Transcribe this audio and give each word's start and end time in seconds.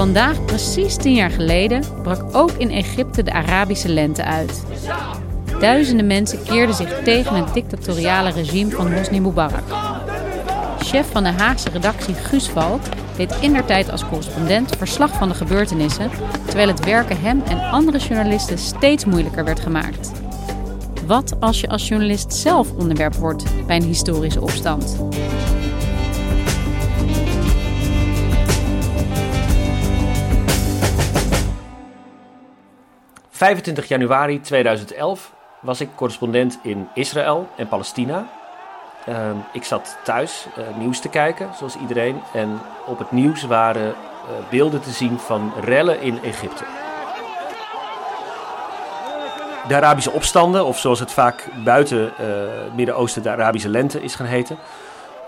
Vandaag, 0.00 0.44
precies 0.44 0.96
tien 0.96 1.14
jaar 1.14 1.30
geleden, 1.30 1.84
brak 2.02 2.24
ook 2.32 2.50
in 2.50 2.70
Egypte 2.70 3.22
de 3.22 3.32
Arabische 3.32 3.88
lente 3.88 4.24
uit. 4.24 4.64
Duizenden 5.58 6.06
mensen 6.06 6.42
keerden 6.42 6.74
zich 6.74 7.02
tegen 7.04 7.34
het 7.34 7.54
dictatoriale 7.54 8.30
regime 8.30 8.70
van 8.70 8.94
Hosni 8.94 9.20
Mubarak. 9.20 9.74
Chef 10.78 11.10
van 11.10 11.22
de 11.22 11.28
Haagse 11.28 11.68
redactie 11.68 12.14
Guus 12.14 12.48
Valk 12.48 12.80
deed 13.16 13.36
indertijd 13.40 13.90
als 13.90 14.06
correspondent 14.06 14.76
verslag 14.76 15.10
van 15.10 15.28
de 15.28 15.34
gebeurtenissen, 15.34 16.10
terwijl 16.46 16.68
het 16.68 16.84
werken 16.84 17.20
hem 17.20 17.42
en 17.48 17.70
andere 17.70 17.98
journalisten 17.98 18.58
steeds 18.58 19.04
moeilijker 19.04 19.44
werd 19.44 19.60
gemaakt. 19.60 20.10
Wat 21.06 21.40
als 21.40 21.60
je 21.60 21.68
als 21.68 21.88
journalist 21.88 22.32
zelf 22.32 22.72
onderwerp 22.72 23.14
wordt 23.14 23.66
bij 23.66 23.76
een 23.76 23.82
historische 23.82 24.40
opstand? 24.40 24.96
25 33.40 33.88
januari 33.88 34.40
2011 34.40 35.32
was 35.60 35.80
ik 35.80 35.88
correspondent 35.94 36.58
in 36.62 36.88
Israël 36.94 37.48
en 37.56 37.68
Palestina. 37.68 38.28
Ehm, 39.06 39.36
ik 39.52 39.64
zat 39.64 39.96
thuis 40.04 40.46
uh, 40.58 40.76
nieuws 40.78 41.00
te 41.00 41.08
kijken, 41.08 41.50
zoals 41.58 41.76
iedereen. 41.76 42.20
En 42.32 42.60
op 42.86 42.98
het 42.98 43.12
nieuws 43.12 43.42
waren 43.42 43.88
uh, 43.88 43.94
beelden 44.50 44.80
te 44.80 44.90
zien 44.90 45.18
van 45.18 45.52
rellen 45.60 46.00
in 46.00 46.22
Egypte. 46.22 46.64
De 49.68 49.74
Arabische 49.74 50.10
opstanden, 50.10 50.64
of 50.64 50.78
zoals 50.78 51.00
het 51.00 51.12
vaak 51.12 51.48
buiten 51.64 52.12
het 52.16 52.74
Midden-Oosten 52.74 53.22
de 53.22 53.30
Arabische 53.30 53.68
lente 53.68 54.02
is 54.02 54.14
gaan 54.14 54.26
heten, 54.26 54.58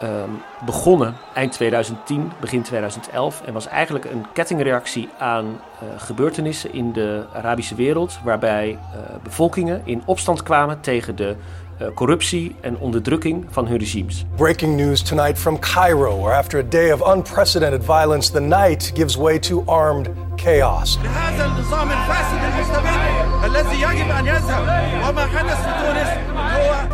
um, 0.03 0.43
begonnen 0.65 1.15
eind 1.35 1.53
2010, 1.53 2.33
begin 2.41 2.63
2011. 2.63 3.43
En 3.45 3.53
was 3.53 3.67
eigenlijk 3.67 4.05
een 4.05 4.27
kettingreactie 4.33 5.09
aan 5.19 5.45
uh, 5.47 5.89
gebeurtenissen 5.97 6.73
in 6.73 6.93
de 6.93 7.25
Arabische 7.35 7.75
wereld. 7.75 8.19
Waarbij 8.25 8.71
uh, 8.71 8.79
bevolkingen 9.23 9.83
in 9.85 10.03
opstand 10.05 10.43
kwamen 10.43 10.81
tegen 10.81 11.17
de 11.17 11.37
uh, 11.81 11.89
corruptie 11.95 12.57
en 12.61 12.79
onderdrukking 12.79 13.47
van 13.51 13.67
hun 13.67 13.79
regimes. 13.79 14.25
Breaking 14.37 14.77
news 14.77 15.03
tonight 15.03 15.39
from 15.39 15.59
Cairo, 15.59 16.21
where 16.21 16.37
after 16.37 16.61
a 16.61 16.69
day 16.69 16.93
of 16.93 17.15
unprecedented 17.15 17.85
violence, 17.85 18.33
the 18.33 18.41
night 18.41 18.93
gives 18.95 19.17
way 19.17 19.39
to 19.39 19.63
armed 19.67 20.09
chaos. 20.37 20.99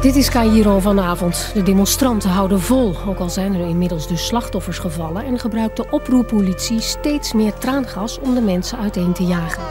Dit 0.00 0.16
is 0.16 0.30
Cairo 0.30 0.78
vanavond. 0.78 1.50
De 1.54 1.62
demonstranten 1.62 2.30
houden 2.30 2.60
vol, 2.60 2.96
ook 3.06 3.18
al 3.18 3.28
zijn 3.28 3.54
er 3.54 3.68
inmiddels 3.68 4.08
dus 4.08 4.26
slachtoffers 4.26 4.78
gevallen 4.78 5.24
en 5.24 5.38
gebruikt 5.38 5.76
de 5.76 5.90
oproerpolitie 5.90 6.80
steeds 6.80 7.32
meer 7.32 7.54
traangas 7.54 8.18
om 8.18 8.34
de 8.34 8.40
mensen 8.40 8.78
uiteen 8.78 9.12
te 9.12 9.24
jagen. 9.24 9.62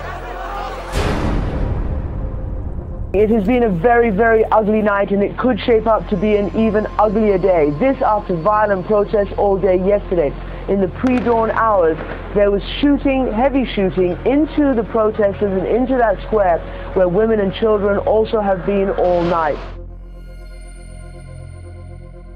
It 3.17 3.31
has 3.31 3.45
been 3.45 3.63
a 3.63 3.69
very, 3.69 4.11
very 4.11 4.45
ugly 4.51 4.83
night 4.83 5.09
and 5.09 5.23
it 5.23 5.35
could 5.39 5.59
shape 5.59 5.87
up 5.87 6.07
to 6.09 6.15
be 6.15 6.35
an 6.35 6.55
even 6.55 6.85
uglier 6.99 7.39
day. 7.39 7.71
This 7.79 7.99
after 8.03 8.35
violent 8.35 8.85
protests 8.85 9.33
all 9.37 9.57
day 9.57 9.77
yesterday. 9.93 10.31
In 10.67 10.79
the 10.81 10.87
pre-dawn 10.87 11.49
hours, 11.49 11.97
there 12.35 12.51
was 12.51 12.61
shooting, 12.79 13.33
heavy 13.33 13.65
shooting, 13.65 14.11
into 14.23 14.75
the 14.75 14.83
protesters 14.91 15.51
and 15.59 15.65
into 15.65 15.97
that 15.97 16.21
square 16.27 16.59
where 16.93 17.09
women 17.09 17.39
and 17.39 17.53
children 17.53 17.97
also 17.97 18.39
have 18.39 18.65
been 18.65 18.89
all 18.89 19.23
night. 19.23 19.57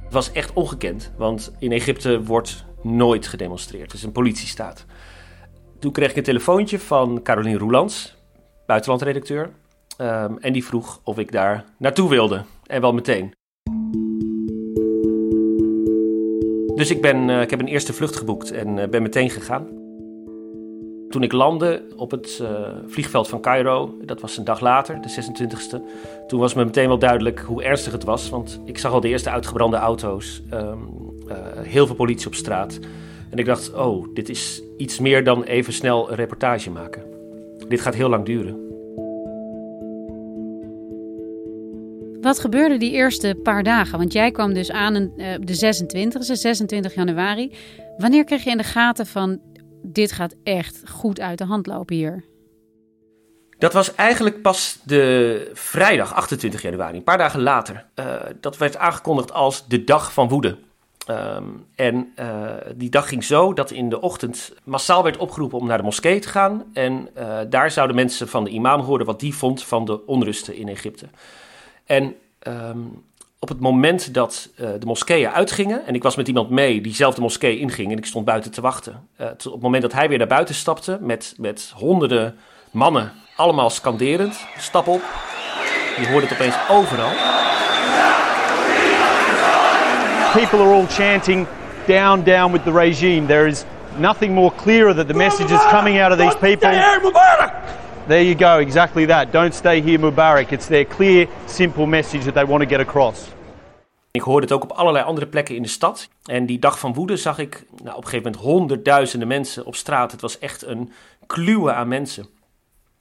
Het 0.03 0.14
was 0.14 0.31
echt 0.31 0.53
ongekend, 0.53 1.14
want 1.18 1.56
in 1.59 1.72
Egypte 1.72 2.24
wordt 2.24 2.66
nooit 2.81 3.28
gedemonstreerd. 3.28 3.91
Het 3.91 3.94
is 3.94 4.03
een 4.03 4.12
politiestaat. 4.12 4.86
Toen 5.80 5.91
kreeg 5.91 6.09
ik 6.09 6.16
een 6.18 6.24
telefoontje 6.24 6.80
van 6.80 7.22
Caroline 7.24 7.58
Roelands, 7.58 8.18
buitenlandredacteur. 8.66 9.50
Um, 10.01 10.38
en 10.38 10.53
die 10.53 10.66
vroeg 10.66 11.01
of 11.03 11.17
ik 11.17 11.31
daar 11.31 11.66
naartoe 11.78 12.09
wilde. 12.09 12.41
En 12.66 12.81
wel 12.81 12.94
meteen. 12.94 13.34
Dus 16.75 16.91
ik, 16.91 17.01
ben, 17.01 17.29
uh, 17.29 17.41
ik 17.41 17.50
heb 17.50 17.59
een 17.59 17.67
eerste 17.67 17.94
vlucht 17.94 18.16
geboekt 18.16 18.51
en 18.51 18.78
uh, 18.78 18.88
ben 18.88 19.01
meteen 19.01 19.29
gegaan. 19.29 19.67
Toen 21.09 21.23
ik 21.23 21.31
landde 21.31 21.84
op 21.95 22.11
het 22.11 22.40
uh, 22.41 22.50
vliegveld 22.88 23.28
van 23.28 23.41
Cairo, 23.41 23.97
dat 24.01 24.22
was 24.22 24.38
een 24.38 24.44
dag 24.44 24.59
later, 24.59 25.01
de 25.01 25.09
26e, 25.09 25.79
toen 26.28 26.40
was 26.40 26.53
me 26.53 26.66
meteen 26.66 26.88
wel 26.88 27.00
duidelijk 27.00 27.40
hoe 27.40 27.63
ernstig 27.63 27.94
het 27.94 28.03
was. 28.03 28.29
Want 28.29 28.61
ik 28.66 28.78
zag 28.78 28.91
al 28.91 29.00
de 29.00 29.07
eerste 29.07 29.29
uitgebrande 29.29 29.78
auto's, 29.78 30.41
um, 30.53 30.90
heel 31.57 31.85
veel 31.85 31.95
politie 31.95 32.28
op 32.28 32.35
straat. 32.35 32.79
En 33.29 33.38
ik 33.38 33.45
dacht, 33.45 33.73
oh, 33.73 34.07
dit 34.13 34.29
is 34.29 34.61
iets 34.78 35.00
meer 35.00 35.23
dan 35.23 35.44
even 35.44 35.73
snel 35.73 36.09
een 36.09 36.16
reportage 36.16 36.72
maken. 36.72 37.03
Dit 37.67 37.81
gaat 37.81 37.95
heel 37.95 38.09
lang 38.09 38.25
duren. 38.25 38.71
Wat 42.22 42.40
gebeurde 42.40 42.78
die 42.78 42.92
eerste 42.92 43.40
paar 43.44 43.64
dagen? 43.64 43.98
Want 43.98 44.14
jij 44.14 44.32
kwam 44.32 44.54
dus 44.54 44.72
aan 44.72 44.96
op 44.96 45.12
uh, 45.18 45.34
de 45.40 46.16
26e, 46.18 46.32
26 46.32 46.96
januari. 46.96 47.56
Wanneer 47.98 48.24
kreeg 48.24 48.44
je 48.44 48.50
in 48.50 48.58
de 48.58 48.64
gaten 48.64 49.08
van 49.08 49.40
dit 49.84 50.12
gaat 50.12 50.36
echt 50.44 50.82
goed 50.90 51.20
uit 51.20 51.38
de 51.38 51.46
hand 51.46 51.68
lopen 51.68 51.96
hier? 51.96 52.24
Dat 53.58 53.74
was 53.74 53.96
eigenlijk 53.96 54.42
pas 54.42 54.80
de 54.84 55.52
vrijdag 55.54 56.14
28 56.14 56.62
januari, 56.62 56.98
een 56.98 57.04
paar 57.04 57.18
dagen 57.18 57.42
later. 57.42 57.86
Uh, 57.96 58.16
dat 58.42 58.58
werd 58.58 58.78
aangekondigd 58.78 59.34
als 59.34 59.68
de 59.68 59.84
dag 59.84 60.14
van 60.14 60.28
woede. 60.28 60.58
Um, 61.09 61.66
en 61.76 62.14
uh, 62.20 62.52
die 62.76 62.90
dag 62.90 63.08
ging 63.08 63.24
zo 63.24 63.53
dat 63.53 63.72
in 63.72 63.90
de 63.90 64.02
ochtend 64.02 64.53
massaal 64.64 65.03
werd 65.03 65.18
opgeroepen 65.18 65.58
om 65.58 65.68
naar 65.68 65.78
de 65.78 65.84
moskee 65.84 66.20
te 66.20 66.28
gaan. 66.28 66.64
En 66.74 67.09
daar 67.50 67.72
zouden 67.72 67.96
mensen 67.96 68.28
van 68.28 68.44
de 68.44 68.50
imam 68.50 68.82
horen 68.82 69.06
wat 69.06 69.20
die 69.20 69.36
vond 69.36 69.64
van 69.64 69.86
de 69.86 70.06
onrusten 70.06 70.56
in 70.56 70.68
Egypte. 70.68 71.08
En 71.91 72.16
um, 72.47 73.03
op 73.40 73.50
het 73.50 73.59
moment 73.59 74.13
dat 74.13 74.50
uh, 74.56 74.69
de 74.79 74.85
moskeeën 74.85 75.29
uitgingen, 75.29 75.85
en 75.85 75.96
ik 75.96 76.03
was 76.03 76.16
met 76.16 76.28
iemand 76.28 76.50
mee 76.50 76.81
die 76.81 76.96
zelf 76.96 77.16
de 77.16 77.22
moskee 77.22 77.59
inging 77.59 77.91
en 77.91 77.97
ik 77.97 78.06
stond 78.06 78.25
buiten 78.25 78.52
te 78.52 78.62
wachten. 78.62 79.07
Uh, 79.22 79.28
op 79.28 79.44
het 79.44 79.62
moment 79.62 79.81
dat 79.81 79.93
hij 79.93 80.09
weer 80.09 80.17
naar 80.17 80.28
buiten 80.28 80.55
stapte 80.55 80.97
met, 81.02 81.34
met 81.38 81.72
honderden 81.76 82.38
mannen, 82.72 83.11
allemaal 83.35 83.70
skanderend, 83.70 84.46
stap 84.58 84.88
op. 84.88 85.02
Je 85.99 86.08
hoorde 86.08 86.28
het 86.28 86.35
opeens 86.35 86.55
overal. 86.70 87.11
People 90.34 90.59
are 90.59 90.73
all 90.73 90.85
chanting 90.88 91.47
down, 91.85 92.23
down 92.23 92.52
with 92.52 92.64
the 92.64 92.72
regime. 92.72 93.26
There 93.26 93.47
is 93.47 93.64
nothing 93.97 94.34
more 94.34 94.52
clearer 94.55 94.96
that 94.96 95.08
the 95.08 95.14
message 95.14 95.53
is 95.53 95.61
coming 95.70 96.02
out 96.02 96.11
of 96.11 96.17
these 96.17 96.38
people. 96.38 96.70
There 98.08 98.24
you 98.24 98.36
go, 98.36 98.59
exactly 98.59 99.06
that. 99.06 99.32
Don't 99.32 99.53
stay 99.53 99.82
here, 99.82 100.00
Mubarak. 100.00 100.52
It's 100.52 100.68
their 100.68 100.86
clear, 100.86 101.28
simple 101.46 101.86
message 101.86 102.24
that 102.24 102.34
they 102.34 102.46
want 102.46 102.64
to 102.64 102.70
get 102.70 102.80
across. 102.80 103.20
Ik 104.12 104.22
hoorde 104.22 104.46
het 104.46 104.56
ook 104.56 104.64
op 104.64 104.72
allerlei 104.72 105.06
andere 105.06 105.28
plekken 105.28 105.56
in 105.56 105.62
de 105.62 105.68
stad. 105.68 106.09
En 106.26 106.46
die 106.46 106.59
dag 106.59 106.80
van 106.80 106.94
woede 106.94 107.18
zag 107.18 107.38
ik 107.38 107.66
nou, 107.84 107.98
op 107.98 108.03
een 108.03 108.09
gegeven 108.09 108.32
moment 108.32 108.44
honderdduizenden 108.44 109.28
mensen 109.28 109.66
op 109.66 109.76
straat. 109.76 110.12
Het 110.12 110.22
was 110.22 110.40
echt 110.40 110.66
een 110.66 110.92
kluwe 111.28 111.74
aan 111.74 111.88
mensen. 111.88 112.26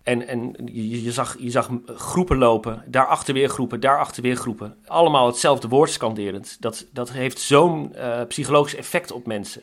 En, 0.02 0.28
en 0.28 0.54
je, 0.72 1.12
zag, 1.12 1.36
je 1.38 1.50
zag 1.50 1.70
groepen 1.86 2.38
lopen, 2.38 2.82
daarachter 2.86 3.34
weer 3.34 3.48
groepen, 3.48 3.80
daarachter 3.80 4.22
weer 4.22 4.36
groepen. 4.36 4.76
Allemaal 4.86 5.26
hetzelfde 5.26 5.68
woord 5.68 5.90
scanderend. 5.90 6.56
Dat, 6.60 6.86
dat 6.92 7.10
heeft 7.10 7.38
zo'n 7.38 7.92
uh, 7.96 8.20
psychologisch 8.28 8.74
effect 8.74 9.12
op 9.12 9.26
mensen. 9.26 9.62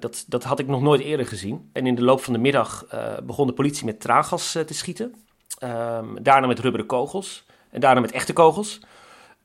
Dat, 0.00 0.24
dat 0.26 0.44
had 0.44 0.58
ik 0.58 0.66
nog 0.66 0.82
nooit 0.82 1.00
eerder 1.00 1.26
gezien. 1.26 1.70
En 1.72 1.86
in 1.86 1.94
de 1.94 2.02
loop 2.02 2.22
van 2.22 2.32
de 2.32 2.38
middag 2.38 2.86
begon 3.22 3.46
de 3.46 3.52
politie 3.52 3.84
met 3.84 4.00
traangas 4.00 4.52
te 4.52 4.74
schieten. 4.74 5.14
Ehm, 5.58 6.06
daarna 6.22 6.46
met 6.46 6.58
rubberen 6.58 6.86
kogels. 6.86 7.46
En 7.70 7.80
daarna 7.80 8.00
met 8.00 8.12
echte 8.12 8.32
kogels. 8.32 8.80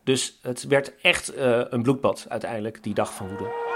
Dus 0.04 0.40
het 0.42 0.68
werd 0.68 0.94
echt 1.02 1.32
een 1.70 1.84
bloedbad 1.84 2.26
uiteindelijk, 2.30 2.84
die 2.84 2.94
dag 2.94 3.14
van 3.14 3.28
woede. 3.28 3.74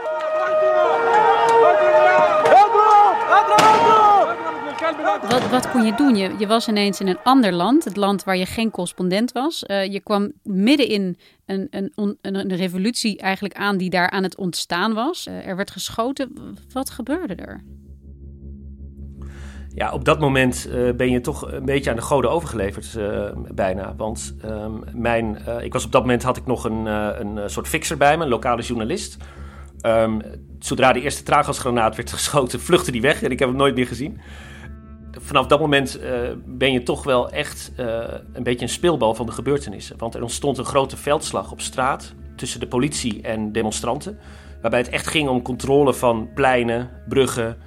Wat, 5.29 5.49
wat 5.49 5.71
kon 5.71 5.83
je 5.83 5.95
doen? 5.95 6.15
Je, 6.15 6.35
je 6.37 6.47
was 6.47 6.67
ineens 6.67 6.99
in 6.99 7.07
een 7.07 7.19
ander 7.23 7.53
land, 7.53 7.83
het 7.83 7.95
land 7.95 8.23
waar 8.23 8.37
je 8.37 8.45
geen 8.45 8.71
correspondent 8.71 9.31
was. 9.31 9.63
Uh, 9.67 9.85
je 9.85 9.99
kwam 9.99 10.31
midden 10.43 10.87
in 10.87 11.17
een, 11.45 11.67
een, 11.69 11.91
een, 11.95 12.17
een, 12.21 12.55
revolutie 12.55 13.17
eigenlijk 13.17 13.53
aan 13.53 13.77
die 13.77 13.89
daar 13.89 14.09
aan 14.09 14.23
het 14.23 14.37
ontstaan 14.37 14.93
was. 14.93 15.27
Uh, 15.27 15.47
er 15.47 15.55
werd 15.55 15.71
geschoten. 15.71 16.57
Wat 16.73 16.89
gebeurde 16.89 17.35
er? 17.35 17.63
Ja, 19.73 19.91
op 19.91 20.05
dat 20.05 20.19
moment 20.19 20.67
uh, 20.69 20.91
ben 20.91 21.09
je 21.09 21.21
toch 21.21 21.51
een 21.51 21.65
beetje 21.65 21.89
aan 21.89 21.95
de 21.95 22.01
goden 22.01 22.31
overgeleverd, 22.31 22.97
bijna. 23.55 23.95
Want 23.95 24.35
ehm, 24.41 24.73
mijn, 24.93 25.37
ik 25.61 25.73
was 25.73 25.85
op 25.85 25.91
dat 25.91 26.01
moment 26.01 26.23
had 26.23 26.37
ik 26.37 26.45
nog 26.45 26.63
een, 26.63 26.85
een 26.85 27.49
soort 27.49 27.67
fixer 27.67 27.97
bij 27.97 28.17
me, 28.17 28.23
een 28.23 28.29
lokale 28.29 28.61
journalist. 28.61 29.17
Um, 29.81 30.21
zodra 30.59 30.93
de 30.93 31.01
eerste 31.01 31.23
traaggasgranaat 31.23 31.95
werd 31.95 32.11
geschoten, 32.19 32.59
vluchtte 32.59 32.91
die 32.91 33.01
weg 33.01 33.23
en 33.23 33.31
ik 33.31 33.39
heb 33.39 33.47
hem 33.47 33.57
nooit 33.57 33.75
meer 33.75 33.87
gezien 33.87 34.19
vanaf 35.19 35.47
dat 35.47 35.59
moment 35.59 35.99
uh, 36.01 36.19
ben 36.45 36.71
je 36.71 36.83
toch 36.83 37.03
wel 37.03 37.29
echt 37.29 37.71
uh, 37.79 38.03
een 38.33 38.43
beetje 38.43 38.65
een 38.65 38.71
speelbal 38.71 39.15
van 39.15 39.25
de 39.25 39.31
gebeurtenissen. 39.31 39.97
Want 39.97 40.15
er 40.15 40.21
ontstond 40.21 40.57
een 40.57 40.65
grote 40.65 40.97
veldslag 40.97 41.51
op 41.51 41.61
straat 41.61 42.13
tussen 42.35 42.59
de 42.59 42.67
politie 42.67 43.21
en 43.21 43.51
demonstranten. 43.51 44.19
Waarbij 44.61 44.79
het 44.79 44.89
echt 44.89 45.07
ging 45.07 45.29
om 45.29 45.41
controle 45.41 45.93
van 45.93 46.29
pleinen, 46.33 46.89
bruggen, 47.07 47.57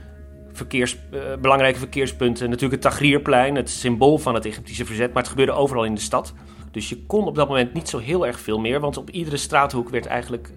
verkeers, 0.53 0.97
uh, 1.15 1.21
belangrijke 1.41 1.79
verkeerspunten. 1.79 2.51
Natuurlijk 2.51 2.83
het 2.83 2.93
Tagrierplein, 2.93 3.57
het 3.57 3.71
symbool 3.71 4.19
van 4.19 4.35
het 4.35 4.45
Egyptische 4.45 4.85
verzet. 4.85 5.13
Maar 5.13 5.23
het 5.23 5.31
gebeurde 5.31 5.53
overal 5.53 5.85
in 5.85 5.95
de 5.95 6.01
stad. 6.01 6.35
Dus 6.71 6.89
je 6.89 7.07
kon 7.07 7.27
op 7.27 7.35
dat 7.35 7.49
moment 7.49 7.73
niet 7.73 7.89
zo 7.89 7.99
heel 7.99 8.27
erg 8.27 8.41
veel 8.41 8.59
meer. 8.59 8.81
Want 8.81 8.97
op 8.97 9.11
iedere 9.11 9.37
straathoek 9.37 9.89
werd 9.89 10.07
eigenlijk 10.07 10.53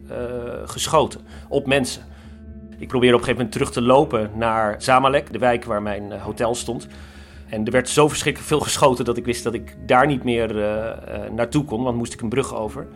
geschoten 0.65 1.21
op 1.49 1.67
mensen. 1.67 2.14
Ik 2.77 2.87
probeerde 2.87 3.15
op 3.15 3.21
een 3.21 3.27
gegeven 3.27 3.35
moment 3.35 3.51
terug 3.51 3.71
te 3.71 3.81
lopen 3.81 4.31
naar 4.33 4.75
Zamalek, 4.77 5.31
de 5.31 5.39
wijk 5.39 5.65
waar 5.65 5.81
mijn 5.81 6.11
eh, 6.11 6.21
hotel 6.21 6.55
stond. 6.55 6.87
En 7.49 7.65
er 7.65 7.71
werd 7.71 7.89
zo 7.89 8.07
verschrikkelijk 8.07 8.49
veel 8.49 8.59
geschoten 8.59 9.05
dat 9.05 9.17
ik 9.17 9.25
wist 9.25 9.43
dat 9.43 9.53
ik 9.53 9.75
daar 9.85 10.07
niet 10.07 10.23
meer 10.23 10.55
uh, 10.55 10.91
naartoe 11.31 11.63
kon, 11.63 11.83
want 11.83 11.97
moest 11.97 12.13
ik 12.13 12.21
een 12.21 12.29
brug 12.29 12.55
over. 12.55 12.87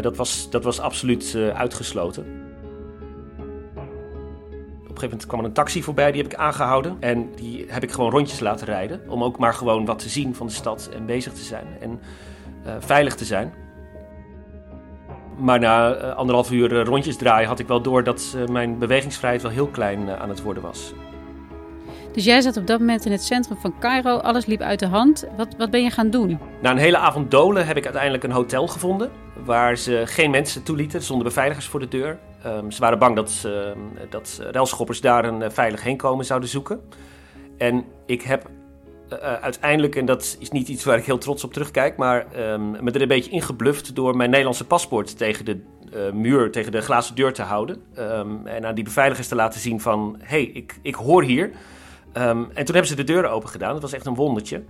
Dat, 0.00 0.16
was, 0.16 0.50
dat 0.50 0.64
was 0.64 0.80
absoluut 0.80 1.38
uitgesloten. 1.54 2.22
Op 2.22 2.28
een 4.78 4.86
gegeven 4.86 5.08
moment 5.08 5.26
kwam 5.26 5.40
er 5.40 5.44
een 5.44 5.52
taxi 5.52 5.82
voorbij, 5.82 6.12
die 6.12 6.22
heb 6.22 6.32
ik 6.32 6.38
aangehouden. 6.38 6.96
En 7.00 7.28
die 7.34 7.64
heb 7.68 7.82
ik 7.82 7.90
gewoon 7.90 8.10
rondjes 8.10 8.40
laten 8.40 8.66
rijden. 8.66 9.00
Om 9.08 9.24
ook 9.24 9.38
maar 9.38 9.54
gewoon 9.54 9.84
wat 9.84 9.98
te 9.98 10.08
zien 10.08 10.34
van 10.34 10.46
de 10.46 10.52
stad 10.52 10.90
en 10.94 11.06
bezig 11.06 11.32
te 11.32 11.44
zijn. 11.44 11.66
En 11.80 12.00
veilig 12.78 13.14
te 13.14 13.24
zijn. 13.24 13.52
Maar 15.36 15.58
na 15.58 15.96
uh, 15.96 16.16
anderhalf 16.16 16.50
uur 16.50 16.72
uh, 16.72 16.84
rondjes 16.84 17.16
draaien 17.16 17.48
had 17.48 17.58
ik 17.58 17.66
wel 17.66 17.80
door 17.80 18.04
dat 18.04 18.36
uh, 18.36 18.46
mijn 18.46 18.78
bewegingsvrijheid 18.78 19.42
wel 19.42 19.50
heel 19.50 19.66
klein 19.66 20.10
aan 20.10 20.28
het 20.28 20.42
worden 20.42 20.62
was. 20.62 20.92
Dus 22.12 22.24
jij 22.24 22.40
zat 22.40 22.56
op 22.56 22.66
dat 22.66 22.78
moment 22.78 23.04
in 23.04 23.12
het 23.12 23.22
centrum 23.22 23.58
van 23.60 23.74
Cairo, 23.80 24.16
alles 24.16 24.46
liep 24.46 24.60
uit 24.60 24.78
de 24.78 24.86
hand. 24.86 25.26
Wat, 25.36 25.48
wat 25.58 25.70
ben 25.70 25.82
je 25.82 25.90
gaan 25.90 26.10
doen? 26.10 26.38
Na 26.62 26.70
een 26.70 26.76
hele 26.76 26.96
avond 26.96 27.30
dolen 27.30 27.66
heb 27.66 27.76
ik 27.76 27.84
uiteindelijk 27.84 28.24
een 28.24 28.30
hotel 28.30 28.66
gevonden. 28.66 29.10
Waar 29.44 29.76
ze 29.76 30.02
geen 30.04 30.30
mensen 30.30 30.62
toelieten, 30.62 31.02
zonder 31.02 31.26
beveiligers 31.26 31.66
voor 31.66 31.80
de 31.80 31.88
deur. 31.88 32.18
Um, 32.46 32.70
ze 32.70 32.80
waren 32.80 32.98
bang 32.98 33.16
dat, 33.16 33.48
dat 34.10 34.40
relschoppers 34.50 35.00
daar 35.00 35.24
een 35.24 35.52
veilig 35.52 35.82
heenkomen 35.82 36.24
zouden 36.24 36.48
zoeken. 36.48 36.80
En 37.58 37.84
ik 38.06 38.22
heb 38.22 38.48
uh, 39.12 39.18
uiteindelijk, 39.18 39.96
en 39.96 40.06
dat 40.06 40.36
is 40.38 40.50
niet 40.50 40.68
iets 40.68 40.84
waar 40.84 40.98
ik 40.98 41.04
heel 41.04 41.18
trots 41.18 41.44
op 41.44 41.52
terugkijk, 41.52 41.96
maar 41.96 42.26
um, 42.52 42.70
me 42.70 42.90
er 42.90 43.02
een 43.02 43.08
beetje 43.08 43.30
ingebluft 43.30 43.94
door 43.94 44.16
mijn 44.16 44.30
Nederlandse 44.30 44.66
paspoort 44.66 45.18
tegen 45.18 45.44
de 45.44 45.60
uh, 45.94 46.12
muur, 46.12 46.50
tegen 46.50 46.72
de 46.72 46.80
glazen 46.80 47.14
deur 47.14 47.32
te 47.32 47.42
houden. 47.42 47.82
Um, 47.98 48.46
en 48.46 48.66
aan 48.66 48.74
die 48.74 48.84
beveiligers 48.84 49.28
te 49.28 49.34
laten 49.34 49.60
zien 49.60 49.80
van, 49.80 50.16
hé, 50.18 50.26
hey, 50.26 50.42
ik, 50.42 50.78
ik 50.82 50.94
hoor 50.94 51.22
hier. 51.22 51.44
Um, 51.44 51.52
en 52.54 52.64
toen 52.64 52.74
hebben 52.74 52.86
ze 52.86 52.94
de 52.94 53.04
deuren 53.04 53.30
open 53.30 53.48
gedaan. 53.48 53.72
Dat 53.72 53.82
was 53.82 53.92
echt 53.92 54.06
een 54.06 54.14
wondertje. 54.14 54.62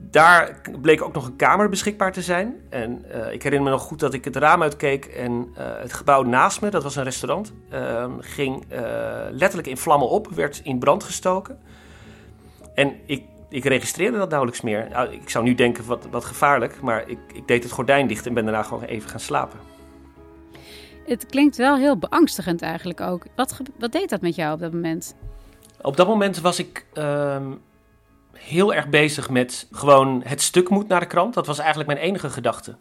Daar 0.00 0.60
bleek 0.80 1.02
ook 1.02 1.14
nog 1.14 1.26
een 1.26 1.36
kamer 1.36 1.68
beschikbaar 1.68 2.12
te 2.12 2.22
zijn. 2.22 2.54
En 2.70 3.04
ik 3.32 3.42
herinner 3.42 3.62
me 3.62 3.70
nog 3.70 3.82
goed 3.82 4.00
dat 4.00 4.14
ik 4.14 4.24
het 4.24 4.36
raam 4.36 4.62
uitkeek 4.62 5.04
en 5.04 5.48
het 5.54 5.92
gebouw 5.92 6.22
naast 6.22 6.60
me, 6.60 6.70
dat 6.70 6.82
was 6.82 6.96
een 6.96 7.04
restaurant, 7.04 7.52
ging 8.20 8.64
letterlijk 9.30 9.68
in 9.68 9.76
vlammen 9.76 10.08
op, 10.08 10.28
werd 10.28 10.60
in 10.64 10.78
brand 10.78 11.02
gestoken. 11.04 11.58
En 12.78 13.00
ik, 13.06 13.22
ik 13.48 13.64
registreerde 13.64 14.18
dat 14.18 14.28
nauwelijks 14.28 14.60
meer. 14.60 14.88
Nou, 14.90 15.12
ik 15.12 15.30
zou 15.30 15.44
nu 15.44 15.54
denken, 15.54 15.84
wat, 15.86 16.06
wat 16.10 16.24
gevaarlijk. 16.24 16.80
Maar 16.80 17.08
ik, 17.08 17.18
ik 17.32 17.48
deed 17.48 17.62
het 17.62 17.72
gordijn 17.72 18.06
dicht 18.06 18.26
en 18.26 18.34
ben 18.34 18.44
daarna 18.44 18.62
gewoon 18.62 18.84
even 18.84 19.10
gaan 19.10 19.20
slapen. 19.20 19.58
Het 21.06 21.26
klinkt 21.26 21.56
wel 21.56 21.76
heel 21.76 21.98
beangstigend 21.98 22.62
eigenlijk 22.62 23.00
ook. 23.00 23.24
Wat, 23.34 23.60
wat 23.78 23.92
deed 23.92 24.08
dat 24.08 24.20
met 24.20 24.34
jou 24.34 24.54
op 24.54 24.60
dat 24.60 24.72
moment? 24.72 25.14
Op 25.80 25.96
dat 25.96 26.06
moment 26.06 26.40
was 26.40 26.58
ik 26.58 26.86
uh, 26.94 27.36
heel 28.32 28.74
erg 28.74 28.88
bezig 28.88 29.30
met 29.30 29.66
gewoon 29.70 30.22
het 30.24 30.42
stuk 30.42 30.68
moet 30.68 30.88
naar 30.88 31.00
de 31.00 31.06
krant. 31.06 31.34
Dat 31.34 31.46
was 31.46 31.58
eigenlijk 31.58 31.88
mijn 31.88 32.00
enige 32.00 32.30
gedachte. 32.30 32.76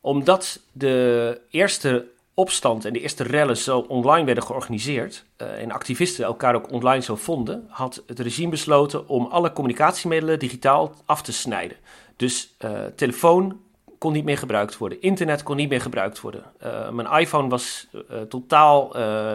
Omdat 0.00 0.60
de 0.72 1.40
eerste 1.50 2.06
opstand 2.40 2.84
en 2.84 2.92
de 2.92 3.00
eerste 3.00 3.22
rellen 3.22 3.56
zo 3.56 3.78
online 3.78 4.24
werden 4.24 4.44
georganiseerd 4.44 5.24
uh, 5.42 5.62
en 5.62 5.70
activisten 5.70 6.24
elkaar 6.24 6.54
ook 6.54 6.72
online 6.72 7.02
zo 7.02 7.16
vonden, 7.16 7.66
had 7.68 8.02
het 8.06 8.18
regime 8.18 8.50
besloten 8.50 9.08
om 9.08 9.26
alle 9.26 9.52
communicatiemiddelen 9.52 10.38
digitaal 10.38 10.94
af 11.04 11.22
te 11.22 11.32
snijden. 11.32 11.76
Dus 12.16 12.56
uh, 12.64 12.70
telefoon 12.96 13.60
kon 13.98 14.12
niet 14.12 14.24
meer 14.24 14.38
gebruikt 14.38 14.78
worden, 14.78 15.00
internet 15.00 15.42
kon 15.42 15.56
niet 15.56 15.68
meer 15.68 15.80
gebruikt 15.80 16.20
worden. 16.20 16.44
Uh, 16.64 16.90
mijn 16.90 17.20
iPhone 17.20 17.48
was 17.48 17.86
totaal 18.28 18.92